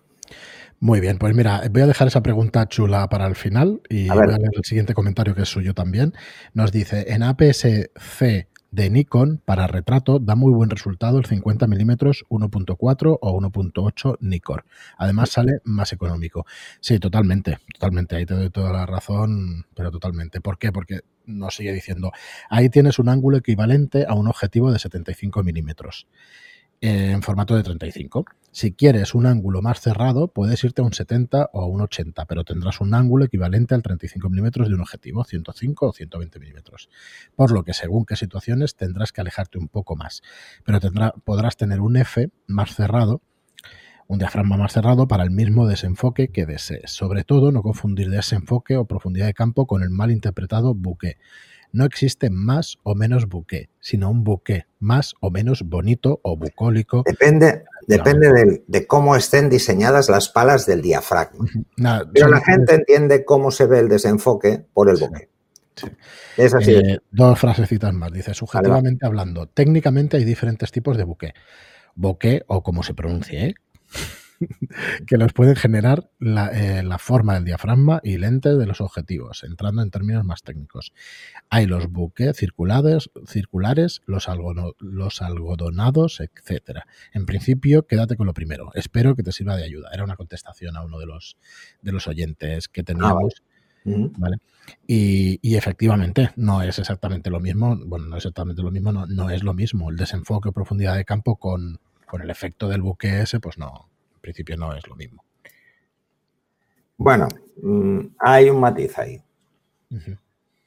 Muy 0.80 1.00
bien, 1.00 1.18
pues 1.18 1.34
mira, 1.34 1.62
voy 1.70 1.82
a 1.82 1.86
dejar 1.86 2.06
esa 2.06 2.22
pregunta 2.22 2.68
chula 2.68 3.08
para 3.08 3.26
el 3.26 3.34
final 3.34 3.82
y 3.88 4.08
voy 4.08 4.18
a 4.18 4.38
leer 4.38 4.50
el 4.54 4.64
siguiente 4.64 4.94
comentario 4.94 5.34
que 5.34 5.42
es 5.42 5.48
suyo 5.48 5.74
también. 5.74 6.14
Nos 6.54 6.70
dice, 6.70 7.06
en 7.08 7.24
APS-C 7.24 8.48
de 8.70 8.90
Nikon 8.90 9.40
para 9.44 9.66
retrato 9.66 10.18
da 10.18 10.34
muy 10.34 10.52
buen 10.52 10.70
resultado 10.70 11.18
el 11.18 11.24
50 11.24 11.66
mm 11.66 11.90
1.4 11.90 13.18
o 13.20 13.40
1.8 13.40 14.16
Nikon. 14.20 14.60
Además 14.96 15.30
sale 15.30 15.60
más 15.64 15.92
económico. 15.92 16.46
Sí, 16.80 16.98
totalmente, 16.98 17.58
totalmente. 17.72 18.16
Ahí 18.16 18.26
te 18.26 18.34
doy 18.34 18.50
toda 18.50 18.72
la 18.72 18.86
razón, 18.86 19.66
pero 19.74 19.90
totalmente. 19.90 20.40
¿Por 20.40 20.58
qué? 20.58 20.72
Porque 20.72 21.00
nos 21.26 21.56
sigue 21.56 21.72
diciendo, 21.72 22.12
ahí 22.48 22.68
tienes 22.68 22.98
un 22.98 23.08
ángulo 23.08 23.38
equivalente 23.38 24.06
a 24.08 24.14
un 24.14 24.28
objetivo 24.28 24.72
de 24.72 24.78
75 24.78 25.42
milímetros 25.42 26.06
en 26.80 27.22
formato 27.22 27.56
de 27.56 27.62
35. 27.62 28.24
Si 28.50 28.72
quieres 28.72 29.14
un 29.14 29.26
ángulo 29.26 29.62
más 29.62 29.80
cerrado, 29.80 30.28
puedes 30.28 30.62
irte 30.64 30.80
a 30.80 30.84
un 30.84 30.92
70 30.92 31.50
o 31.52 31.62
a 31.62 31.66
un 31.66 31.80
80, 31.80 32.24
pero 32.26 32.44
tendrás 32.44 32.80
un 32.80 32.94
ángulo 32.94 33.24
equivalente 33.24 33.74
al 33.74 33.82
35 33.82 34.30
milímetros 34.30 34.68
de 34.68 34.74
un 34.74 34.80
objetivo, 34.80 35.24
105 35.24 35.86
o 35.86 35.92
120 35.92 36.38
milímetros. 36.40 36.88
Por 37.36 37.52
lo 37.52 37.62
que, 37.62 37.74
según 37.74 38.04
qué 38.04 38.16
situaciones, 38.16 38.74
tendrás 38.74 39.12
que 39.12 39.20
alejarte 39.20 39.58
un 39.58 39.68
poco 39.68 39.96
más. 39.96 40.22
Pero 40.64 40.80
podrás 41.24 41.56
tener 41.56 41.80
un 41.80 41.96
F 41.96 42.30
más 42.46 42.74
cerrado, 42.74 43.22
un 44.06 44.18
diafragma 44.18 44.56
más 44.56 44.72
cerrado 44.72 45.06
para 45.06 45.24
el 45.24 45.30
mismo 45.30 45.66
desenfoque 45.66 46.28
que 46.28 46.46
desees. 46.46 46.90
Sobre 46.90 47.24
todo, 47.24 47.52
no 47.52 47.62
confundir 47.62 48.08
desenfoque 48.08 48.76
o 48.76 48.86
profundidad 48.86 49.26
de 49.26 49.34
campo 49.34 49.66
con 49.66 49.82
el 49.82 49.90
mal 49.90 50.10
interpretado 50.10 50.74
bouquet 50.74 51.18
no 51.72 51.84
existe 51.84 52.30
más 52.30 52.78
o 52.82 52.94
menos 52.94 53.28
buque, 53.28 53.68
sino 53.80 54.10
un 54.10 54.24
buque 54.24 54.66
más 54.78 55.14
o 55.20 55.30
menos 55.30 55.62
bonito 55.62 56.20
o 56.22 56.36
bucólico. 56.36 57.02
Depende, 57.04 57.64
depende 57.86 58.62
de, 58.66 58.86
cómo 58.86 59.16
estén 59.16 59.50
diseñadas 59.50 60.08
las 60.08 60.28
palas 60.28 60.66
del 60.66 60.82
diafragma. 60.82 61.46
Pero 62.12 62.28
la 62.28 62.40
gente 62.40 62.74
entiende 62.74 63.24
cómo 63.24 63.50
se 63.50 63.66
ve 63.66 63.80
el 63.80 63.88
desenfoque 63.88 64.64
por 64.72 64.88
el 64.88 64.96
buque. 64.96 65.28
Es 66.36 66.54
así. 66.54 66.72
Eh, 66.72 66.98
dos 67.10 67.38
frasecitas 67.38 67.92
más. 67.94 68.12
Dice, 68.12 68.34
subjetivamente 68.34 69.06
hablando, 69.06 69.46
técnicamente 69.48 70.16
hay 70.16 70.24
diferentes 70.24 70.72
tipos 70.72 70.96
de 70.96 71.04
buque. 71.04 71.34
Buque, 71.94 72.42
o 72.46 72.62
como 72.62 72.82
se 72.82 72.94
pronuncie, 72.94 73.46
¿eh? 73.46 73.54
que 75.06 75.16
los 75.16 75.32
pueden 75.32 75.56
generar 75.56 76.10
eh, 76.20 76.82
la, 76.84 76.98
forma 76.98 77.34
del 77.34 77.44
diafragma 77.44 78.00
y 78.02 78.18
lente 78.18 78.54
de 78.54 78.66
los 78.66 78.80
objetivos, 78.80 79.44
entrando 79.44 79.82
en 79.82 79.90
términos 79.90 80.24
más 80.24 80.42
técnicos. 80.42 80.92
Hay 81.50 81.66
los 81.66 81.90
buques 81.90 82.36
circulares, 82.36 83.10
circulares 83.26 84.02
los, 84.06 84.28
los 84.78 85.22
algodonados, 85.22 86.20
etcétera. 86.20 86.86
En 87.12 87.26
principio, 87.26 87.86
quédate 87.86 88.16
con 88.16 88.26
lo 88.26 88.34
primero. 88.34 88.70
Espero 88.74 89.14
que 89.14 89.22
te 89.22 89.32
sirva 89.32 89.56
de 89.56 89.64
ayuda. 89.64 89.90
Era 89.92 90.04
una 90.04 90.16
contestación 90.16 90.76
a 90.76 90.82
uno 90.82 90.98
de 90.98 91.06
los, 91.06 91.36
de 91.82 91.92
los 91.92 92.06
oyentes 92.06 92.68
que 92.68 92.82
teníamos. 92.82 93.42
Ah, 93.86 94.30
y, 94.86 95.56
efectivamente, 95.56 96.30
no 96.36 96.62
es 96.62 96.78
exactamente 96.78 97.30
lo 97.30 97.40
mismo, 97.40 97.74
bueno, 97.86 98.06
no 98.06 98.16
es 98.16 98.24
exactamente 98.24 98.62
lo 98.62 98.70
mismo, 98.70 98.92
no, 98.92 99.06
no 99.06 99.30
es 99.30 99.42
lo 99.42 99.54
mismo. 99.54 99.90
El 99.90 99.96
desenfoque 99.96 100.50
o 100.50 100.52
profundidad 100.52 100.96
de 100.96 101.06
campo 101.06 101.36
con, 101.36 101.80
con 102.06 102.20
el 102.20 102.30
efecto 102.30 102.68
del 102.68 102.82
buque 102.82 103.22
ese, 103.22 103.40
pues 103.40 103.56
no, 103.56 103.88
principio 104.18 104.56
no 104.56 104.74
es 104.74 104.86
lo 104.86 104.96
mismo. 104.96 105.24
Bueno, 106.96 107.28
mm, 107.62 108.00
hay 108.18 108.50
un 108.50 108.60
matiz 108.60 108.98
ahí. 108.98 109.22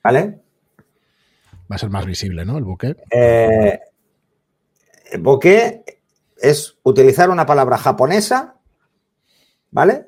¿Vale? 0.04 0.42
Va 1.72 1.76
a 1.76 1.78
ser 1.78 1.90
más 1.90 2.06
visible, 2.06 2.46
¿no? 2.46 2.58
El 2.58 2.64
buque. 2.64 2.96
Eh, 3.12 3.80
el 5.12 5.22
buque 5.22 5.84
es 6.38 6.78
utilizar 6.84 7.30
una 7.30 7.46
palabra 7.46 7.78
japonesa, 7.78 8.56
¿vale? 9.70 10.08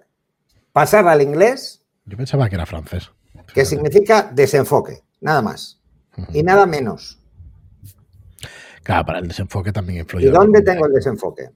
Pasar 0.72 1.08
al 1.08 1.22
inglés. 1.22 1.84
Yo 2.06 2.18
pensaba 2.18 2.50
que 2.50 2.56
era 2.56 2.66
francés. 2.66 3.12
Que 3.54 3.66
significa 3.66 4.24
desenfoque, 4.34 5.04
nada 5.22 5.42
más. 5.42 5.80
Y 6.34 6.44
nada 6.44 6.66
menos. 6.66 7.20
Claro, 8.84 9.06
para 9.06 9.20
el 9.20 9.28
desenfoque 9.28 9.72
también 9.72 10.00
influye. 10.00 10.28
¿Y 10.28 10.30
dónde 10.30 10.62
tengo 10.62 10.86
el 10.88 10.94
desenfoque? 10.94 11.50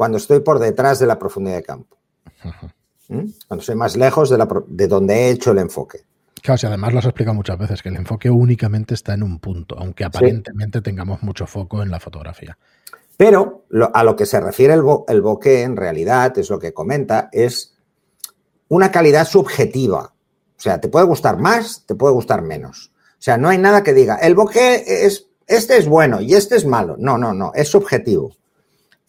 Cuando 0.00 0.16
estoy 0.16 0.40
por 0.40 0.58
detrás 0.58 0.98
de 0.98 1.04
la 1.04 1.18
profundidad 1.18 1.56
de 1.56 1.62
campo. 1.62 1.98
¿Mm? 3.08 3.26
Cuando 3.46 3.60
estoy 3.60 3.74
más 3.74 3.98
lejos 3.98 4.30
de, 4.30 4.88
donde 4.88 5.14
he 5.14 5.30
hecho 5.30 5.50
el 5.50 5.58
enfoque. 5.58 6.06
Claro, 6.40 6.56
si 6.56 6.66
además 6.66 6.94
lo 6.94 7.00
has 7.00 7.04
explicado 7.04 7.34
muchas 7.34 7.58
veces, 7.58 7.82
que 7.82 7.90
el 7.90 7.96
enfoque 7.96 8.30
únicamente 8.30 8.94
está 8.94 9.12
en 9.12 9.22
un 9.22 9.40
punto, 9.40 9.76
aunque 9.78 10.04
aparentemente 10.04 10.80
tengamos 10.80 11.22
mucho 11.22 11.46
foco 11.46 11.82
en 11.82 11.90
la 11.90 12.00
fotografía. 12.00 12.56
Pero 13.18 13.66
a 13.92 14.02
lo 14.02 14.16
que 14.16 14.24
se 14.24 14.40
refiere 14.40 14.72
el, 14.72 14.82
el 15.06 15.20
bokeh, 15.20 15.64
en 15.64 15.76
realidad, 15.76 16.38
es 16.38 16.48
lo 16.48 16.58
que 16.58 16.72
comenta, 16.72 17.28
es 17.30 17.76
una 18.68 18.90
calidad 18.90 19.28
subjetiva. 19.28 20.14
O 20.56 20.60
sea, 20.62 20.80
te 20.80 20.88
puede 20.88 21.04
gustar 21.04 21.36
más, 21.36 21.84
te 21.84 21.94
puede 21.94 22.14
gustar 22.14 22.40
menos. 22.40 22.90
O 22.96 23.22
sea, 23.22 23.36
no 23.36 23.50
hay 23.50 23.58
nada 23.58 23.82
que 23.82 23.92
diga, 23.92 24.16
el 24.16 24.34
bokeh 24.34 25.04
es, 25.04 25.26
este 25.46 25.76
es 25.76 25.86
bueno 25.86 26.22
y 26.22 26.32
este 26.32 26.56
es 26.56 26.64
malo. 26.64 26.96
No, 26.98 27.18
no, 27.18 27.34
no, 27.34 27.52
es 27.54 27.68
subjetivo 27.68 28.40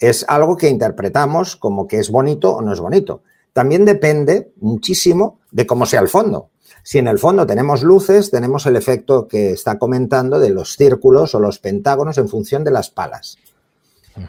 es 0.01 0.25
algo 0.27 0.58
que 0.58 0.67
interpretamos 0.67 1.55
como 1.55 1.88
que 1.88 2.00
es 2.00 2.10
bonito 2.10 2.55
o 2.55 2.62
no 2.62 2.74
es 2.74 2.79
bonito. 2.79 3.24
también 3.53 3.84
depende 3.84 4.53
muchísimo 4.62 5.39
de 5.51 5.67
cómo 5.67 5.86
sea 5.86 6.00
el 6.00 6.08
fondo. 6.08 6.50
Si 6.84 6.98
en 6.98 7.08
el 7.08 7.20
fondo 7.20 7.46
tenemos 7.46 7.84
luces, 7.84 8.31
tenemos 8.31 8.65
el 8.65 8.77
efecto 8.77 9.27
que 9.27 9.51
está 9.51 9.77
comentando 9.77 10.39
de 10.39 10.50
los 10.50 10.77
círculos 10.77 11.36
o 11.36 11.39
los 11.39 11.60
pentágonos 11.60 12.17
en 12.17 12.29
función 12.29 12.63
de 12.63 12.72
las 12.72 12.89
palas. 12.89 13.38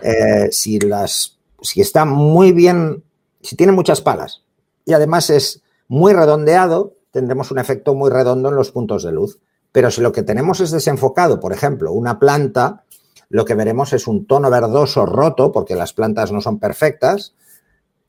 Eh, 0.03 0.49
si, 0.51 0.81
las, 0.81 1.39
si 1.61 1.81
está 1.81 2.05
muy 2.05 2.53
bien, 2.53 3.05
si 3.41 3.55
tiene 3.57 3.73
muchas 3.73 4.01
palas 4.01 4.43
y 4.85 4.93
además 4.93 5.31
es 5.31 5.63
muy 5.89 6.13
redondeado, 6.13 6.95
tendremos 7.13 7.51
un 7.53 7.61
efecto 7.61 7.95
muy 7.95 8.11
redondo 8.11 8.49
en 8.49 8.57
los 8.57 8.73
puntos 8.73 9.05
de 9.05 9.13
luz. 9.13 9.39
Pero 9.71 9.91
si 9.91 10.01
lo 10.03 10.13
que 10.13 10.23
tenemos 10.23 10.61
es 10.61 10.71
desenfocado, 10.71 11.41
por 11.41 11.53
ejemplo, 11.53 11.93
una 11.93 12.19
planta, 12.19 12.85
lo 13.33 13.47
que 13.47 13.55
veremos 13.55 13.95
es 13.95 14.07
un 14.07 14.27
tono 14.27 14.51
verdoso 14.51 15.07
roto, 15.07 15.51
porque 15.53 15.75
las 15.75 15.95
plantas 15.95 16.31
no 16.33 16.43
son 16.43 16.59
perfectas, 16.59 17.35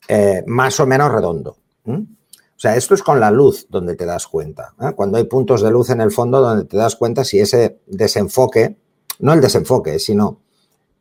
eh, 0.06 0.44
más 0.46 0.78
o 0.80 0.86
menos 0.86 1.10
redondo. 1.10 1.56
O 1.86 2.58
sea, 2.58 2.76
esto 2.76 2.92
es 2.92 3.02
con 3.02 3.18
la 3.20 3.30
luz 3.30 3.66
donde 3.70 3.96
te 3.96 4.04
das 4.04 4.26
cuenta. 4.26 4.74
¿eh? 4.82 4.92
Cuando 4.94 5.16
hay 5.16 5.24
puntos 5.24 5.62
de 5.62 5.70
luz 5.70 5.88
en 5.88 6.02
el 6.02 6.12
fondo 6.12 6.42
donde 6.42 6.66
te 6.66 6.76
das 6.76 6.96
cuenta 6.96 7.24
si 7.24 7.40
ese 7.40 7.80
desenfoque, 7.86 8.76
no 9.20 9.32
el 9.32 9.40
desenfoque, 9.40 9.98
sino 9.98 10.42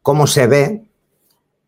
cómo 0.01 0.25
se 0.25 0.47
ve, 0.47 0.87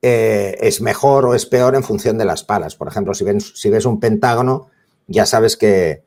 eh, 0.01 0.57
es 0.61 0.79
mejor 0.79 1.25
o 1.25 1.35
es 1.35 1.45
peor 1.45 1.75
en 1.75 1.83
función 1.83 2.17
de 2.17 2.23
las 2.23 2.45
palas. 2.45 2.77
Por 2.77 2.87
ejemplo, 2.87 3.13
si, 3.13 3.25
si 3.41 3.69
ves 3.69 3.85
un 3.85 3.99
pentágono, 3.99 4.69
ya 5.07 5.25
sabes 5.25 5.57
que, 5.57 6.05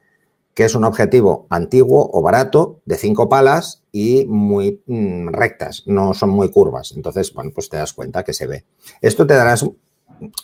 es 0.65 0.75
un 0.75 0.85
objetivo 0.85 1.47
antiguo 1.51 2.11
o 2.13 2.23
barato 2.23 2.81
de 2.85 2.97
cinco 2.97 3.29
palas 3.29 3.83
y 3.93 4.25
muy 4.27 4.83
mm, 4.87 5.29
rectas, 5.29 5.85
no 5.87 6.15
son 6.15 6.31
muy 6.31 6.51
curvas. 6.51 6.93
Entonces, 6.97 7.33
bueno, 7.33 7.51
pues 7.55 7.69
te 7.69 7.77
das 7.77 7.93
cuenta 7.93 8.25
que 8.25 8.33
se 8.33 8.47
ve. 8.47 8.65
Esto 9.01 9.27
te 9.27 9.35
darás, 9.35 9.65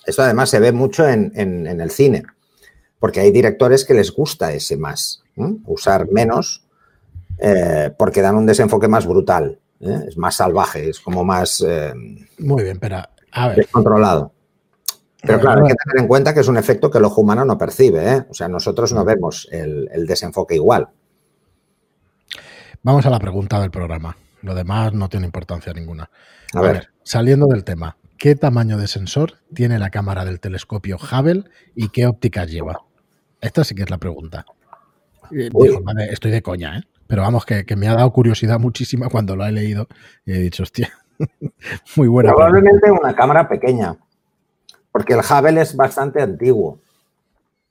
esto 0.06 0.22
además 0.22 0.50
se 0.50 0.60
ve 0.60 0.72
mucho 0.72 1.08
en 1.08 1.32
el 1.80 1.90
cine 1.90 2.24
porque 3.04 3.20
hay 3.20 3.30
directores 3.30 3.84
que 3.84 3.92
les 3.92 4.12
gusta 4.12 4.54
ese 4.54 4.78
más, 4.78 5.22
usar 5.66 6.10
menos, 6.10 6.64
eh, 7.36 7.90
porque 7.98 8.22
dan 8.22 8.34
un 8.34 8.46
desenfoque 8.46 8.88
más 8.88 9.06
brutal, 9.06 9.58
¿eh? 9.80 10.06
es 10.08 10.16
más 10.16 10.36
salvaje, 10.36 10.88
es 10.88 11.00
como 11.00 11.22
más... 11.22 11.62
Eh, 11.68 11.92
Muy 12.38 12.62
bien, 12.62 12.78
pero 12.78 13.02
a 13.32 13.48
ver. 13.48 13.58
Descontrolado. 13.58 14.32
Pero 15.26 15.40
claro, 15.40 15.62
hay 15.62 15.68
que 15.68 15.74
tener 15.74 16.02
en 16.02 16.08
cuenta 16.08 16.34
que 16.34 16.40
es 16.40 16.48
un 16.48 16.56
efecto 16.56 16.90
que 16.90 16.98
el 16.98 17.04
ojo 17.04 17.20
humano 17.20 17.44
no 17.44 17.56
percibe, 17.56 18.26
o 18.28 18.34
sea, 18.34 18.48
nosotros 18.48 18.92
no 18.92 19.04
vemos 19.04 19.48
el, 19.50 20.06
desenfoque 20.06 20.54
igual. 20.54 20.88
Vamos 22.82 23.06
a 23.06 23.10
la 23.10 23.18
pregunta 23.18 23.60
del 23.60 23.70
programa. 23.70 24.16
Lo 24.42 24.54
demás 24.54 24.92
no 24.92 25.08
tiene 25.08 25.26
importancia 25.26 25.72
ninguna. 25.72 26.10
A, 26.52 26.60
ver, 26.60 26.88
saliendo 27.02 27.46
del 27.46 27.64
tema, 27.64 27.96
¿qué 28.18 28.34
tamaño 28.36 28.76
de 28.76 28.86
sensor 28.86 29.34
tiene 29.54 29.78
la 29.78 29.90
cámara 29.90 30.24
del 30.26 30.40
telescopio 30.40 30.98
Hubble 30.98 31.44
y 31.74 31.88
qué 31.88 32.06
ópticas 32.06 32.50
lleva? 32.50 32.82
Esta 33.40 33.64
sí 33.64 33.74
que 33.74 33.82
es 33.82 33.90
la 33.90 33.98
pregunta. 33.98 34.44
Eh, 35.30 35.48
estoy 36.10 36.30
de 36.30 36.42
coña, 36.42 36.78
¿eh? 36.78 36.82
Pero 37.06 37.22
vamos, 37.22 37.44
que, 37.44 37.64
me 37.76 37.88
ha 37.88 37.94
dado 37.94 38.10
curiosidad 38.12 38.58
muchísima 38.58 39.08
cuando 39.08 39.36
lo 39.36 39.44
he 39.44 39.52
leído 39.52 39.88
y 40.24 40.32
he 40.32 40.38
dicho, 40.38 40.62
hostia, 40.62 40.90
muy 41.96 42.08
buena. 42.08 42.32
Probablemente 42.32 42.90
una 42.90 43.14
cámara 43.14 43.48
pequeña, 43.48 43.96
porque 44.94 45.14
el 45.14 45.18
Hubble 45.18 45.60
es 45.60 45.74
bastante 45.74 46.22
antiguo. 46.22 46.78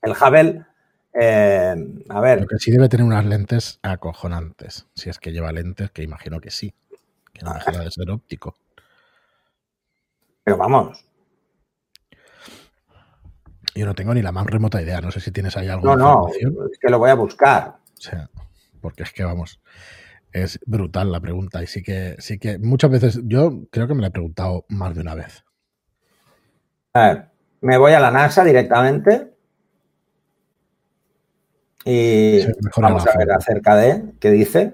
El 0.02 0.12
Hubble, 0.12 0.66
eh, 1.14 1.74
a 2.10 2.20
ver. 2.20 2.42
Lo 2.42 2.48
que 2.48 2.60
sí 2.60 2.70
debe 2.70 2.90
tener 2.90 3.06
unas 3.06 3.26
lentes 3.26 3.80
acojonantes, 3.82 4.88
si 4.94 5.10
es 5.10 5.20
que 5.20 5.32
lleva 5.32 5.54
lentes, 5.54 5.90
que 5.92 6.04
imagino 6.04 6.42
que 6.42 6.52
sí, 6.52 6.74
que 7.32 7.46
no 7.46 7.54
deja 7.54 7.72
de 7.72 7.92
ser 7.92 8.12
óptico. 8.12 8.58
Pero 10.44 10.58
vamos, 10.58 11.06
yo 13.74 13.86
no 13.86 13.96
tengo 13.96 14.14
ni 14.14 14.22
la 14.22 14.34
más 14.34 14.46
remota 14.46 14.82
idea. 14.82 15.00
No 15.00 15.10
sé 15.10 15.22
si 15.22 15.32
tienes 15.32 15.56
ahí 15.56 15.70
algo. 15.70 15.96
No, 15.96 15.96
no, 15.96 16.28
es 16.28 16.78
que 16.78 16.90
lo 16.90 17.00
voy 17.00 17.10
a 17.10 17.16
buscar. 17.16 17.78
O 17.98 18.02
sea, 18.02 18.30
porque 18.82 19.04
es 19.04 19.14
que 19.14 19.24
vamos, 19.24 19.62
es 20.34 20.60
brutal 20.66 21.10
la 21.10 21.22
pregunta. 21.22 21.64
Y 21.64 21.68
sí 21.68 21.84
que, 21.84 22.18
sí 22.20 22.38
que 22.38 22.60
muchas 22.60 22.92
veces, 22.92 23.22
yo 23.24 23.62
creo 23.72 23.88
que 23.88 23.94
me 23.94 24.02
la 24.02 24.08
he 24.08 24.12
preguntado 24.12 24.66
más 24.68 24.94
de 24.94 25.00
una 25.00 25.16
vez. 25.16 25.46
A 26.96 27.08
ver, 27.08 27.26
me 27.62 27.78
voy 27.78 27.94
a 27.94 28.00
la 28.00 28.12
NASA 28.12 28.44
directamente. 28.44 29.34
Y 31.86 32.40
vamos 32.78 33.08
a 33.08 33.18
ver 33.18 33.32
acerca 33.32 33.76
de 33.76 34.14
qué 34.20 34.30
dice. 34.30 34.74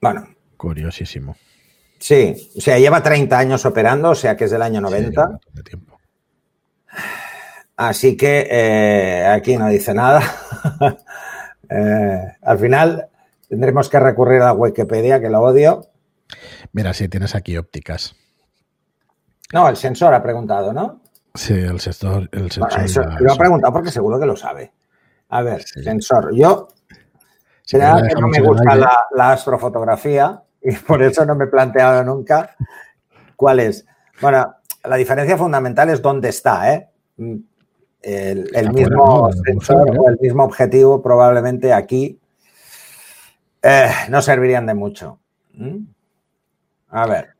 Bueno. 0.00 0.28
Curiosísimo. 0.56 1.36
Sí, 1.98 2.50
o 2.56 2.60
sea, 2.60 2.78
lleva 2.78 3.02
30 3.02 3.38
años 3.38 3.64
operando, 3.64 4.10
o 4.10 4.14
sea 4.14 4.36
que 4.36 4.44
es 4.44 4.50
del 4.50 4.62
año 4.62 4.80
90. 4.80 5.38
Así 7.76 8.16
que 8.16 8.48
eh, 8.50 9.26
aquí 9.26 9.56
no 9.56 9.68
dice 9.68 9.94
nada. 9.94 10.22
Eh, 11.68 12.36
al 12.42 12.60
final 12.60 13.08
tendremos 13.48 13.88
que 13.88 13.98
recurrir 13.98 14.40
a 14.40 14.44
la 14.44 14.52
Wikipedia, 14.52 15.20
que 15.20 15.28
lo 15.28 15.40
odio. 15.40 15.88
Mira, 16.72 16.92
sí, 16.92 17.08
tienes 17.08 17.34
aquí 17.34 17.56
ópticas. 17.56 18.14
No, 19.52 19.68
el 19.68 19.76
sensor 19.76 20.14
ha 20.14 20.22
preguntado, 20.22 20.72
¿no? 20.72 21.00
Sí, 21.34 21.54
el 21.54 21.80
sensor. 21.80 22.28
El 22.32 22.50
sensor 22.50 23.20
lo 23.20 23.32
ha 23.32 23.36
preguntado 23.36 23.72
porque 23.72 23.90
seguro 23.90 24.18
que 24.18 24.26
lo 24.26 24.36
sabe. 24.36 24.72
A 25.28 25.42
ver, 25.42 25.62
sensor. 25.62 26.34
Yo. 26.34 26.68
será 27.62 28.02
que 28.06 28.14
no 28.14 28.28
me 28.28 28.40
gusta 28.40 28.76
la 29.12 29.32
astrofotografía 29.32 30.42
y 30.62 30.72
por 30.86 31.02
eso 31.02 31.24
no 31.24 31.34
me 31.34 31.44
he 31.44 31.48
planteado 31.48 32.02
nunca 32.04 32.56
cuál 33.36 33.60
es. 33.60 33.86
Bueno, 34.20 34.56
la 34.84 34.96
diferencia 34.96 35.36
fundamental 35.36 35.90
es 35.90 36.02
dónde 36.02 36.30
está, 36.30 36.72
¿eh? 36.72 36.88
El, 38.02 38.72
mismo 38.72 39.30
sensor 39.32 39.98
o 39.98 40.08
el 40.08 40.18
mismo 40.20 40.44
objetivo 40.44 41.02
probablemente 41.02 41.72
aquí 41.72 42.20
eh, 43.62 43.90
no 44.10 44.22
servirían 44.22 44.66
de 44.66 44.74
mucho. 44.74 45.18
¿Mm? 45.54 45.86
A 46.88 47.06
ver. 47.06 47.34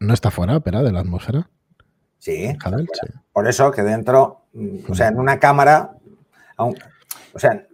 ¿No 0.00 0.14
está 0.14 0.30
fuera, 0.30 0.60
pero 0.60 0.82
de 0.82 0.92
la 0.92 1.00
atmósfera? 1.00 1.48
Sí, 2.18 2.56
Por 3.32 3.48
eso 3.48 3.70
que 3.70 3.82
dentro, 3.82 4.46
o 4.88 4.94
sea, 4.94 5.08
en 5.08 5.18
una 5.18 5.38
cámara, 5.38 5.92
o 6.56 6.74
sea, 7.38 7.66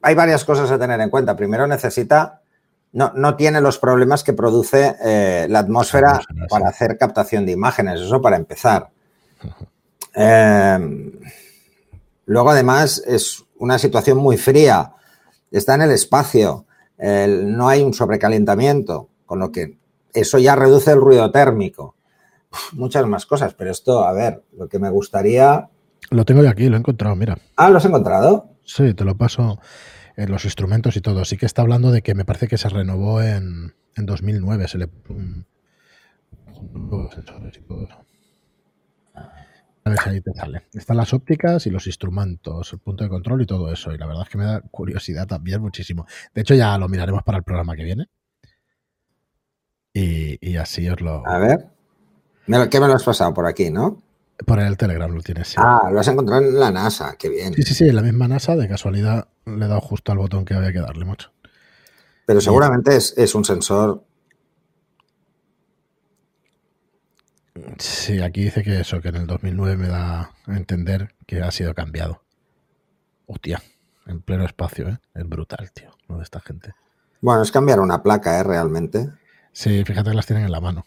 hay 0.00 0.14
varias 0.14 0.44
cosas 0.44 0.70
a 0.70 0.78
tener 0.78 1.00
en 1.00 1.10
cuenta. 1.10 1.36
Primero 1.36 1.66
necesita 1.66 2.42
no, 2.92 3.12
no 3.14 3.36
tiene 3.36 3.60
los 3.60 3.78
problemas 3.78 4.22
que 4.22 4.34
produce 4.34 4.96
eh, 5.02 5.46
la 5.48 5.60
atmósfera 5.60 6.20
para 6.48 6.68
hacer 6.68 6.98
captación 6.98 7.46
de 7.46 7.52
imágenes, 7.52 8.00
eso 8.00 8.20
para 8.20 8.36
empezar. 8.36 8.90
Em, 10.14 11.10
luego, 12.26 12.50
además, 12.50 13.02
es 13.06 13.44
una 13.56 13.78
situación 13.78 14.18
muy 14.18 14.36
fría, 14.36 14.92
está 15.50 15.74
en 15.74 15.82
el 15.82 15.90
espacio, 15.90 16.66
no 16.98 17.68
hay 17.68 17.82
un 17.82 17.94
sobrecalentamiento, 17.94 19.08
con 19.26 19.40
lo 19.40 19.50
que 19.50 19.76
eso 20.14 20.38
ya 20.38 20.56
reduce 20.56 20.92
el 20.92 21.00
ruido 21.00 21.30
térmico. 21.30 21.96
muchas 22.72 23.06
más 23.06 23.26
cosas, 23.26 23.54
pero 23.54 23.70
esto, 23.70 24.04
a 24.04 24.12
ver, 24.12 24.42
lo 24.56 24.68
que 24.68 24.78
me 24.78 24.90
gustaría... 24.90 25.68
Lo 26.10 26.24
tengo 26.24 26.42
de 26.42 26.48
aquí, 26.48 26.68
lo 26.68 26.76
he 26.76 26.80
encontrado, 26.80 27.16
mira. 27.16 27.38
Ah, 27.56 27.70
¿lo 27.70 27.78
has 27.78 27.84
encontrado? 27.84 28.50
Sí, 28.64 28.92
te 28.94 29.04
lo 29.04 29.16
paso 29.16 29.58
en 30.16 30.30
los 30.30 30.44
instrumentos 30.44 30.96
y 30.96 31.00
todo. 31.00 31.24
Sí 31.24 31.36
que 31.36 31.46
está 31.46 31.62
hablando 31.62 31.90
de 31.90 32.02
que 32.02 32.14
me 32.14 32.24
parece 32.24 32.48
que 32.48 32.58
se 32.58 32.68
renovó 32.68 33.22
en, 33.22 33.74
en 33.96 34.06
2009. 34.06 34.68
Se 34.68 34.78
le. 34.78 34.88
A 39.84 39.90
ver 39.90 39.98
si 39.98 40.10
ahí 40.10 40.20
te 40.20 40.32
sale. 40.32 40.62
Están 40.74 40.96
las 40.96 41.12
ópticas 41.12 41.66
y 41.66 41.70
los 41.70 41.86
instrumentos, 41.86 42.72
el 42.72 42.78
punto 42.78 43.02
de 43.04 43.10
control 43.10 43.42
y 43.42 43.46
todo 43.46 43.72
eso. 43.72 43.92
Y 43.92 43.98
la 43.98 44.06
verdad 44.06 44.22
es 44.24 44.28
que 44.28 44.38
me 44.38 44.44
da 44.44 44.60
curiosidad 44.60 45.26
también 45.26 45.60
muchísimo. 45.60 46.06
De 46.34 46.42
hecho, 46.42 46.54
ya 46.54 46.78
lo 46.78 46.88
miraremos 46.88 47.22
para 47.24 47.38
el 47.38 47.44
programa 47.44 47.74
que 47.74 47.84
viene. 47.84 48.06
Y, 49.94 50.38
y 50.40 50.56
así 50.56 50.88
os 50.88 51.00
lo. 51.00 51.26
A 51.26 51.38
ver. 51.38 51.68
¿Qué 52.70 52.80
me 52.80 52.88
lo 52.88 52.94
has 52.94 53.04
pasado 53.04 53.32
por 53.32 53.46
aquí, 53.46 53.70
no? 53.70 54.02
Por 54.46 54.58
el 54.58 54.76
Telegram 54.76 55.10
lo 55.10 55.22
tienes. 55.22 55.54
Ah, 55.56 55.88
lo 55.90 56.00
has 56.00 56.08
encontrado 56.08 56.42
en 56.42 56.58
la 56.58 56.70
NASA, 56.70 57.16
qué 57.18 57.28
bien. 57.28 57.54
Sí, 57.54 57.62
sí, 57.62 57.74
sí, 57.74 57.88
en 57.88 57.96
la 57.96 58.02
misma 58.02 58.28
NASA, 58.28 58.56
de 58.56 58.68
casualidad 58.68 59.28
le 59.44 59.64
he 59.64 59.68
dado 59.68 59.80
justo 59.80 60.12
al 60.12 60.18
botón 60.18 60.44
que 60.44 60.54
había 60.54 60.72
que 60.72 60.80
darle 60.80 61.04
mucho. 61.04 61.30
Pero 62.26 62.40
seguramente 62.40 62.96
es, 62.96 63.34
un 63.34 63.44
sensor. 63.44 64.04
Sí, 67.78 68.20
aquí 68.20 68.44
dice 68.44 68.62
que 68.62 68.80
eso, 68.80 69.00
que 69.00 69.08
en 69.08 69.16
el 69.16 69.26
2009 69.26 69.76
me 69.76 69.88
da 69.88 70.32
a 70.46 70.56
entender 70.56 71.14
que 71.26 71.42
ha 71.42 71.50
sido 71.50 71.74
cambiado. 71.74 72.22
Hostia, 73.26 73.62
en 74.06 74.22
pleno 74.22 74.44
espacio, 74.44 74.88
¿eh? 74.88 74.98
Es 75.14 75.28
brutal, 75.28 75.70
tío, 75.72 75.90
lo 76.08 76.16
de 76.16 76.22
esta 76.22 76.40
gente. 76.40 76.74
Bueno, 77.20 77.42
es 77.42 77.52
cambiar 77.52 77.80
una 77.80 78.02
placa, 78.02 78.38
¿eh? 78.38 78.42
Realmente. 78.42 79.10
Sí, 79.52 79.84
fíjate 79.84 80.10
que 80.10 80.16
las 80.16 80.26
tienen 80.26 80.44
en 80.44 80.52
la 80.52 80.60
mano. 80.60 80.86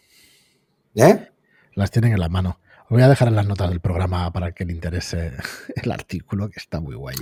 ¿Eh? 0.94 1.30
Las 1.74 1.90
tienen 1.90 2.12
en 2.12 2.20
la 2.20 2.28
mano. 2.28 2.58
Os 2.84 2.90
voy 2.90 3.02
a 3.02 3.08
dejar 3.08 3.28
en 3.28 3.36
las 3.36 3.46
notas 3.46 3.70
del 3.70 3.80
programa 3.80 4.32
para 4.32 4.52
que 4.52 4.64
le 4.64 4.72
interese 4.72 5.32
el 5.82 5.92
artículo, 5.92 6.48
que 6.50 6.58
está 6.58 6.80
muy 6.80 6.94
guay. 6.94 7.16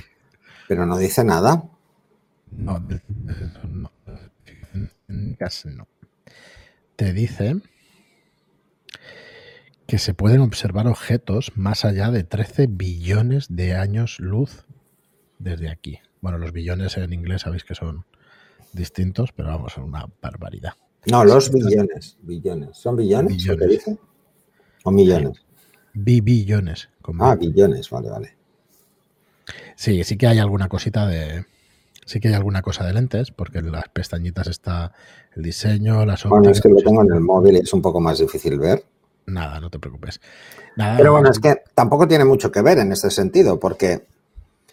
Pero 0.69 0.87
no 0.87 0.97
dice 0.99 1.25
nada. 1.25 1.65
No, 2.51 2.87
no, 3.69 3.93
casi 5.39 5.69
no. 5.71 5.89
Te 6.97 7.13
dice 7.13 7.57
que 9.87 9.99
se 9.99 10.15
pueden 10.15 10.41
observar 10.41 10.87
objetos 10.87 11.53
más 11.57 11.85
allá 11.85 12.11
de 12.11 12.25
13 12.25 12.69
billones 12.69 13.47
de 13.51 13.75
años 13.75 14.19
luz 14.21 14.65
desde 15.39 15.69
aquí. 15.69 16.01
Bueno, 16.21 16.39
los 16.39 16.53
billones 16.53 16.97
en 16.97 17.13
inglés 17.13 17.43
sabéis 17.43 17.65
que 17.65 17.75
son 17.75 18.07
distintos, 18.73 19.33
pero 19.33 19.49
vamos, 19.49 19.73
son 19.73 19.85
una 19.85 20.09
barbaridad. 20.23 20.75
No, 21.07 21.25
los 21.25 21.51
billones, 21.51 22.17
billones. 22.23 22.77
¿Son 22.77 22.97
billones? 22.97 23.37
Billones. 23.37 23.69
dice? 23.69 23.99
¿O 24.85 24.91
millones? 24.91 25.45
Bi 25.95 26.21
billones. 26.21 26.89
Ah, 27.21 27.37
billones, 27.37 27.91
vale, 27.91 28.11
vale. 28.11 28.37
Sí, 29.77 30.05
sí 30.05 30.17
que 30.17 30.27
hay 30.27 30.39
alguna 30.39 30.69
cosita 30.69 31.07
de. 31.07 31.47
Sí 32.07 32.21
que 32.21 32.29
hay 32.29 32.35
alguna 32.35 32.61
cosa 32.61 32.85
de 32.85 32.93
lentes, 32.93 33.31
porque 33.31 33.59
en 33.59 33.73
las 33.73 33.89
pestañitas 33.89 34.47
está 34.49 34.93
el 35.35 35.43
diseño, 35.43 36.05
las 36.05 36.25
Bueno, 36.25 36.51
es 36.51 36.61
que 36.61 36.69
lo 36.69 36.75
ópticas, 36.75 36.91
tengo 36.91 37.03
en 37.03 37.13
el 37.15 37.21
móvil 37.21 37.57
y 37.57 37.61
es 37.61 37.73
un 37.73 37.81
poco 37.81 38.01
más 38.01 38.19
difícil 38.19 38.59
ver. 38.59 38.85
Nada, 39.27 39.59
no 39.59 39.71
te 39.71 39.79
preocupes. 39.79 40.21
Nada, 40.77 40.99
Pero 40.99 41.13
bueno, 41.13 41.31
es 41.31 41.39
que 41.39 41.63
tampoco 41.75 42.07
tiene 42.07 42.27
mucho 42.27 42.53
que 42.53 42.61
ver 42.61 42.79
en 42.79 42.93
este 42.93 43.11
sentido, 43.11 43.59
porque 43.59 44.05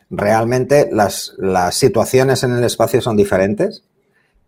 realmente 0.10 0.90
las, 0.92 1.34
las 1.38 1.76
situaciones 1.76 2.44
en 2.44 2.52
el 2.52 2.64
espacio 2.64 3.02
son 3.02 3.16
diferentes. 3.16 3.84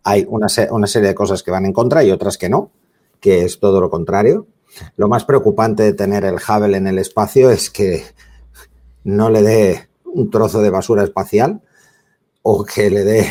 Hay 0.04 0.26
una, 0.28 0.48
se- 0.48 0.70
una 0.70 0.86
serie 0.86 1.08
de 1.08 1.14
cosas 1.14 1.42
que 1.42 1.50
van 1.50 1.64
en 1.66 1.72
contra 1.72 2.04
y 2.04 2.10
otras 2.10 2.36
que 2.38 2.48
no, 2.48 2.70
que 3.20 3.44
es 3.44 3.58
todo 3.58 3.80
lo 3.80 3.90
contrario. 3.90 4.46
Lo 4.96 5.08
más 5.08 5.24
preocupante 5.24 5.82
de 5.82 5.94
tener 5.94 6.24
el 6.24 6.34
Hubble 6.36 6.76
en 6.76 6.86
el 6.86 6.98
espacio 6.98 7.50
es 7.50 7.70
que 7.70 8.04
no 9.04 9.30
le 9.30 9.42
dé 9.42 9.88
un 10.04 10.30
trozo 10.30 10.60
de 10.60 10.70
basura 10.70 11.04
espacial 11.04 11.60
o 12.42 12.64
que 12.64 12.90
le 12.90 13.04
dé 13.04 13.26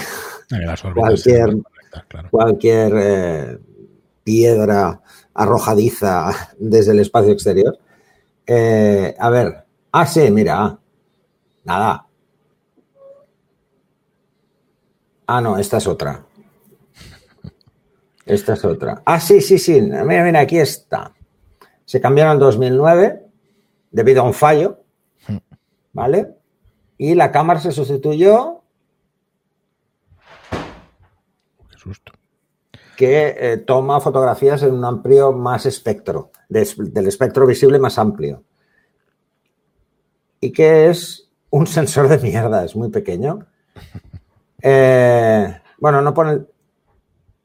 claro. 2.08 2.30
cualquier 2.32 2.94
eh, 2.96 3.60
piedra 4.24 5.02
arrojadiza 5.34 6.32
desde 6.58 6.92
el 6.92 7.00
espacio 7.00 7.32
exterior. 7.34 7.78
Eh, 8.48 9.16
a 9.18 9.30
ver, 9.30 9.66
ah, 9.92 10.06
sí, 10.06 10.30
mira, 10.32 10.78
nada. 11.64 12.08
Ah, 15.28 15.42
no, 15.42 15.58
esta 15.58 15.78
es 15.78 15.88
otra. 15.88 16.26
Esta 18.34 18.54
es 18.54 18.66
otra. 18.66 19.04
Ah, 19.06 19.20
sí, 19.20 19.42
sí, 19.42 19.60
sí, 19.60 19.80
mira, 19.80 20.04
mira, 20.24 20.40
aquí 20.40 20.58
está. 20.58 21.14
Se 21.86 22.02
cambiaron 22.02 22.34
en 22.34 22.40
2009 22.40 23.28
debido 23.92 24.22
a 24.22 24.26
un 24.26 24.34
fallo, 24.34 24.80
¿vale? 25.92 26.34
Y 26.98 27.14
la 27.14 27.32
cámara 27.32 27.60
se 27.60 27.72
sustituyó 27.72 28.64
Qué 31.70 31.78
susto. 31.78 32.12
que 32.98 33.36
eh, 33.38 33.58
toma 33.58 34.02
fotografías 34.02 34.64
en 34.64 34.74
un 34.74 34.84
amplio 34.84 35.32
más 35.32 35.68
espectro, 35.68 36.32
del 36.50 37.08
espectro 37.08 37.46
visible 37.46 37.78
más 37.78 38.00
amplio. 38.00 38.44
Y 40.40 40.52
que 40.52 40.90
es 40.90 41.30
un 41.52 41.68
sensor 41.78 42.08
de 42.08 42.18
mierda, 42.18 42.66
es 42.66 42.76
muy 42.76 42.90
pequeño. 42.90 43.46
Eh, 44.66 45.60
bueno, 45.78 46.02
no 46.02 46.14
pone, 46.14 46.46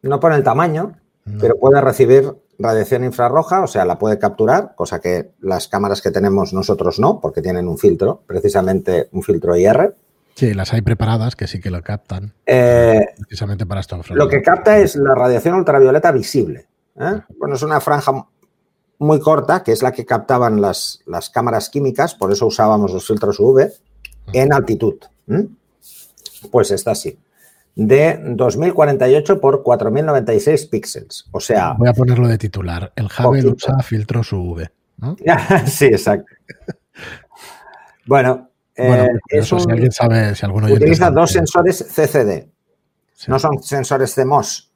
no 0.02 0.20
pone 0.20 0.36
el 0.36 0.42
tamaño, 0.42 0.96
No. 1.24 1.38
pero 1.40 1.56
puede 1.58 1.80
recibir 1.80 2.32
radiación 2.58 3.04
infrarroja, 3.04 3.62
o 3.62 3.66
sea, 3.66 3.84
la 3.84 3.98
puede 3.98 4.18
capturar, 4.18 4.74
cosa 4.74 5.00
que 5.00 5.30
las 5.40 5.68
cámaras 5.68 6.02
que 6.02 6.10
tenemos 6.10 6.52
nosotros 6.52 6.98
no, 6.98 7.20
porque 7.20 7.40
tienen 7.42 7.68
un 7.68 7.78
filtro, 7.78 8.22
precisamente 8.26 9.08
un 9.12 9.22
filtro 9.22 9.56
IR. 9.56 9.94
Sí, 10.34 10.54
las 10.54 10.72
hay 10.72 10.82
preparadas 10.82 11.36
que 11.36 11.46
sí 11.46 11.60
que 11.60 11.70
lo 11.70 11.82
captan, 11.82 12.32
Eh, 12.46 13.00
precisamente 13.18 13.66
para 13.66 13.80
esto. 13.80 14.00
Lo 14.10 14.28
que 14.28 14.40
capta 14.42 14.78
es 14.78 14.96
la 14.96 15.14
radiación 15.14 15.54
ultravioleta 15.54 16.10
visible. 16.12 16.66
¿eh? 17.00 17.20
Bueno, 17.38 17.54
es 17.56 17.62
una 17.62 17.80
franja 17.80 18.26
muy 19.00 19.20
corta, 19.20 19.62
que 19.62 19.72
es 19.72 19.82
la 19.82 19.92
que 19.92 20.04
captaban 20.04 20.60
las, 20.60 21.00
las 21.06 21.30
cámaras 21.30 21.68
químicas, 21.70 22.14
por 22.14 22.32
eso 22.32 22.46
usábamos 22.46 22.92
los 22.92 23.06
filtros 23.06 23.38
UV, 23.38 23.70
en 24.32 24.52
altitud. 24.52 24.96
Pues 26.50 26.70
está 26.70 26.92
así. 26.92 27.18
De 27.80 28.18
2048 28.20 29.40
por 29.40 29.62
4096 29.62 30.66
píxeles. 30.66 31.26
O 31.30 31.38
sea, 31.38 31.74
Voy 31.78 31.88
a 31.88 31.92
ponerlo 31.92 32.26
de 32.26 32.36
titular. 32.36 32.92
El 32.96 33.06
Hubble 33.06 33.50
usa 33.50 33.78
filtros 33.84 34.32
UV. 34.32 34.68
¿no? 34.96 35.16
sí, 35.66 35.86
exacto. 35.86 36.26
Bueno, 38.04 38.50
Bueno, 38.76 39.04
eh, 39.04 39.10
pues 39.30 39.42
es 39.42 39.46
eso, 39.46 39.60
si 39.60 39.70
alguien 39.70 39.92
sabe, 39.92 40.34
si 40.34 40.44
alguno 40.44 40.66
utiliza 40.66 41.04
sabe 41.04 41.14
dos 41.20 41.30
sensores 41.30 41.86
CCD. 41.94 42.48
sí. 43.14 43.30
No 43.30 43.38
son 43.38 43.62
sensores 43.62 44.12
CMOS, 44.12 44.72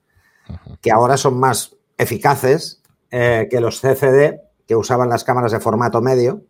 que 0.81 0.93
ahora 0.93 1.17
son 1.17 1.41
más 1.41 1.75
eficaces 1.99 2.83
eh, 3.11 3.49
que 3.51 3.61
los 3.61 3.81
CCD 3.81 4.39
que 4.65 4.77
usaban 4.77 5.09
las 5.09 5.25
cámaras 5.25 5.51
de 5.51 5.59
formato 5.59 6.01
medio, 6.01 6.45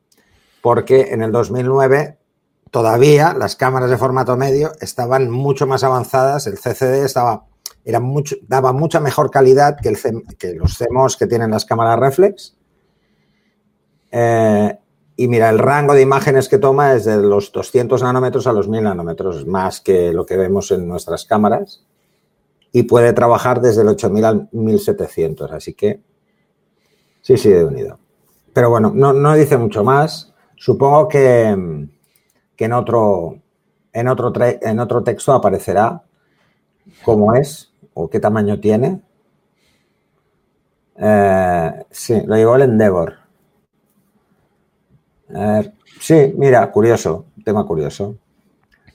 porque 0.61 1.13
en 1.13 1.23
el 1.23 1.33
2009 1.33 2.19
todavía 2.73 3.35
las 3.35 3.55
cámaras 3.55 3.91
de 3.91 3.99
formato 3.99 4.35
medio 4.37 4.73
estaban 4.81 5.31
mucho 5.31 5.67
más 5.67 5.85
avanzadas, 5.85 6.47
el 6.47 6.59
CCD 6.59 7.05
estaba, 7.05 7.45
era 7.85 8.01
mucho, 8.01 8.35
daba 8.49 8.73
mucha 8.73 8.99
mejor 8.99 9.31
calidad 9.31 9.77
que, 9.79 9.91
el 9.91 9.99
que 10.39 10.55
los 10.55 10.79
CMOS 10.79 11.19
que 11.19 11.27
tienen 11.27 11.51
las 11.51 11.67
cámaras 11.67 12.01
reflex. 12.01 12.57
Eh, 14.11 14.79
y 15.17 15.29
mira, 15.29 15.51
el 15.51 15.59
rango 15.59 15.93
de 15.93 16.01
imágenes 16.01 16.49
que 16.49 16.57
toma 16.57 16.95
es 16.95 17.05
de 17.05 17.19
los 17.19 17.53
200 17.53 18.03
nanómetros 18.03 18.47
a 18.47 18.55
los 18.55 18.69
1000 18.69 18.85
nanómetros, 18.85 19.47
más 19.47 19.83
que 19.83 20.15
lo 20.15 20.25
que 20.25 20.39
vemos 20.39 20.71
en 20.71 20.89
nuestras 20.89 21.27
cámaras. 21.27 21.85
Y 22.73 22.85
puede 22.85 23.13
trabajar 23.13 23.61
desde 23.61 23.83
el 23.83 23.89
8000 23.89 24.25
al 24.25 24.49
1700, 24.51 25.53
así 25.53 25.75
que 25.75 26.01
sí, 27.21 27.37
sí, 27.37 27.51
de 27.51 27.67
unido. 27.67 27.99
Pero 28.55 28.71
bueno, 28.71 28.91
no, 28.95 29.13
no 29.13 29.35
dice 29.35 29.59
mucho 29.59 29.85
más. 29.85 30.33
Supongo 30.57 31.07
que, 31.09 31.55
que 32.57 32.65
en, 32.67 32.73
otro, 32.73 33.39
en, 33.93 34.09
otro 34.09 34.33
en 34.37 34.81
otro 34.81 35.03
texto 35.03 35.33
aparecerá 35.33 36.03
cómo 37.05 37.35
es 37.35 37.73
o 37.95 38.09
qué 38.09 38.21
tamaño 38.21 38.61
tiene. 38.61 39.01
Eh, 40.97 41.85
sí, 41.91 42.23
lo 42.27 42.37
llevó 42.37 42.57
el 42.57 42.63
Endeavor. 42.63 43.17
Sí, 46.01 46.35
mira, 46.37 46.71
curioso, 46.71 47.27
tema 47.45 47.67
curioso. 47.67 48.17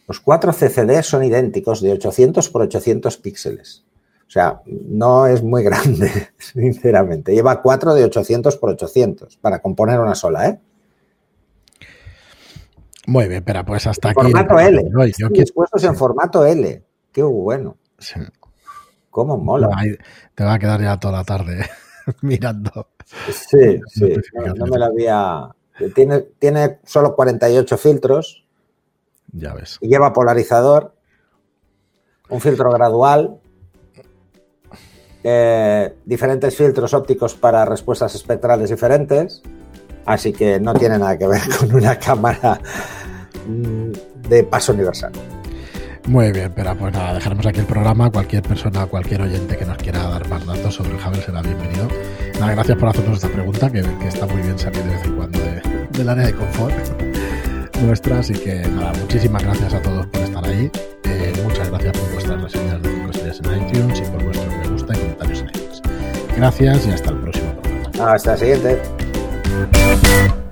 Los 0.07 0.19
cuatro 0.19 0.53
CCD 0.53 1.01
son 1.03 1.23
idénticos 1.23 1.81
de 1.81 1.91
800 1.93 2.49
por 2.49 2.61
800 2.61 3.17
píxeles. 3.17 3.83
O 4.27 4.29
sea, 4.29 4.61
no 4.65 5.25
es 5.25 5.41
muy 5.41 5.63
grande, 5.65 6.29
sinceramente. 6.37 7.33
Lleva 7.33 7.61
cuatro 7.61 7.93
de 7.93 8.03
800 8.03 8.57
por 8.57 8.71
800 8.71 9.37
para 9.37 9.59
componer 9.59 9.99
una 9.99 10.15
sola, 10.15 10.47
¿eh? 10.47 10.59
Muy 13.07 13.27
bien, 13.27 13.43
pero 13.43 13.65
pues 13.65 13.87
hasta 13.87 14.09
aquí. 14.09 14.21
Formato 14.21 14.59
L. 14.59 14.77
Hoy, 14.79 14.89
yo 14.93 15.03
Están 15.05 15.29
quiero- 15.29 15.43
dispuestos 15.45 15.83
en 15.83 15.95
formato 15.95 16.45
L. 16.45 16.83
Qué 17.11 17.23
bueno. 17.23 17.77
sí. 17.97 18.19
Cómo 19.09 19.35
mola. 19.37 19.69
Ahí 19.75 19.97
te 20.35 20.43
va 20.43 20.53
a 20.53 20.59
quedar 20.59 20.79
ya 20.79 20.99
toda 20.99 21.17
la 21.17 21.23
tarde 21.23 21.65
mirando. 22.21 22.89
Sí, 23.31 23.81
sí. 23.87 24.13
No 24.55 24.67
me 24.67 24.77
la 24.77 24.85
había. 24.87 25.49
Tiene, 25.95 26.19
tiene 26.37 26.79
solo 26.83 27.15
48 27.15 27.77
filtros 27.79 28.45
Ya 29.31 29.53
ves. 29.55 29.77
y 29.81 29.87
lleva 29.87 30.13
polarizador, 30.13 30.93
un 32.29 32.41
filtro 32.41 32.69
gradual, 32.71 33.39
eh, 35.23 35.95
diferentes 36.05 36.55
filtros 36.55 36.93
ópticos 36.93 37.33
para 37.35 37.65
respuestas 37.65 38.13
espectrales 38.15 38.69
diferentes, 38.69 39.41
así 40.07 40.33
que 40.33 40.59
no 40.59 40.73
tiene 40.73 40.97
nada 40.97 41.15
que 41.17 41.27
ver 41.27 41.41
con 41.59 41.75
una 41.75 41.95
cámara 41.99 42.59
mm, 43.47 43.91
de 44.29 44.43
paso 44.43 44.73
universal. 44.73 45.11
Muy 46.07 46.31
bien, 46.31 46.51
pero 46.55 46.73
pues 46.75 46.93
nada, 46.93 47.13
dejaremos 47.15 47.45
aquí 47.45 47.59
el 47.59 47.65
programa. 47.65 48.09
Cualquier 48.09 48.41
persona, 48.41 48.85
cualquier 48.85 49.21
oyente 49.23 49.57
que 49.57 49.65
nos 49.65 49.77
quiera 49.77 50.03
dar 50.07 50.25
más 50.29 50.45
datos 50.45 50.75
sobre 50.75 50.91
el 50.91 50.95
Hubble 50.95 51.21
será 51.21 51.41
bienvenido. 51.41 51.87
Nada, 52.39 52.53
gracias 52.53 52.77
por 52.77 52.87
hacernos 52.89 53.15
esta 53.17 53.27
pregunta, 53.27 53.69
que, 53.69 53.81
que 53.81 54.07
está 54.07 54.25
muy 54.25 54.41
bien 54.41 54.57
salir 54.57 54.83
de 54.83 54.89
vez 54.89 55.03
en 55.03 55.15
cuando 55.17 55.37
de- 55.39 55.61
del 55.91 56.07
área 56.09 56.27
de 56.27 56.33
confort 56.33 56.73
nuestra. 57.81 58.19
Así 58.19 58.33
que 58.33 58.55
nada, 58.69 58.93
muchísimas 59.01 59.43
gracias 59.43 59.73
a 59.73 59.81
todos 59.81 60.07
por 60.07 60.21
estar 60.21 60.45
ahí. 60.45 60.71
Eh, 61.03 61.33
muchas 61.43 61.69
gracias 61.69 61.97
por 61.97 62.11
vuestras 62.13 62.41
reseñas 62.41 62.81
de 62.81 62.89
5 62.89 63.09
estrellas 63.11 63.41
en 63.43 63.67
iTunes 63.67 63.99
y 63.99 64.03
por 64.11 64.23
vuestros 64.23 64.55
me 64.55 64.67
gusta 64.69 64.93
y 64.95 64.99
comentarios 64.99 65.39
en 65.41 65.47
iTunes. 65.49 65.81
Gracias 66.37 66.87
y 66.87 66.91
hasta 66.91 67.09
el 67.09 67.17
próximo 67.17 67.51
programa. 67.61 68.13
Hasta 68.13 68.31
el 68.33 68.39
siguiente. 68.39 68.79
Thank 69.65 70.35
you. 70.35 70.46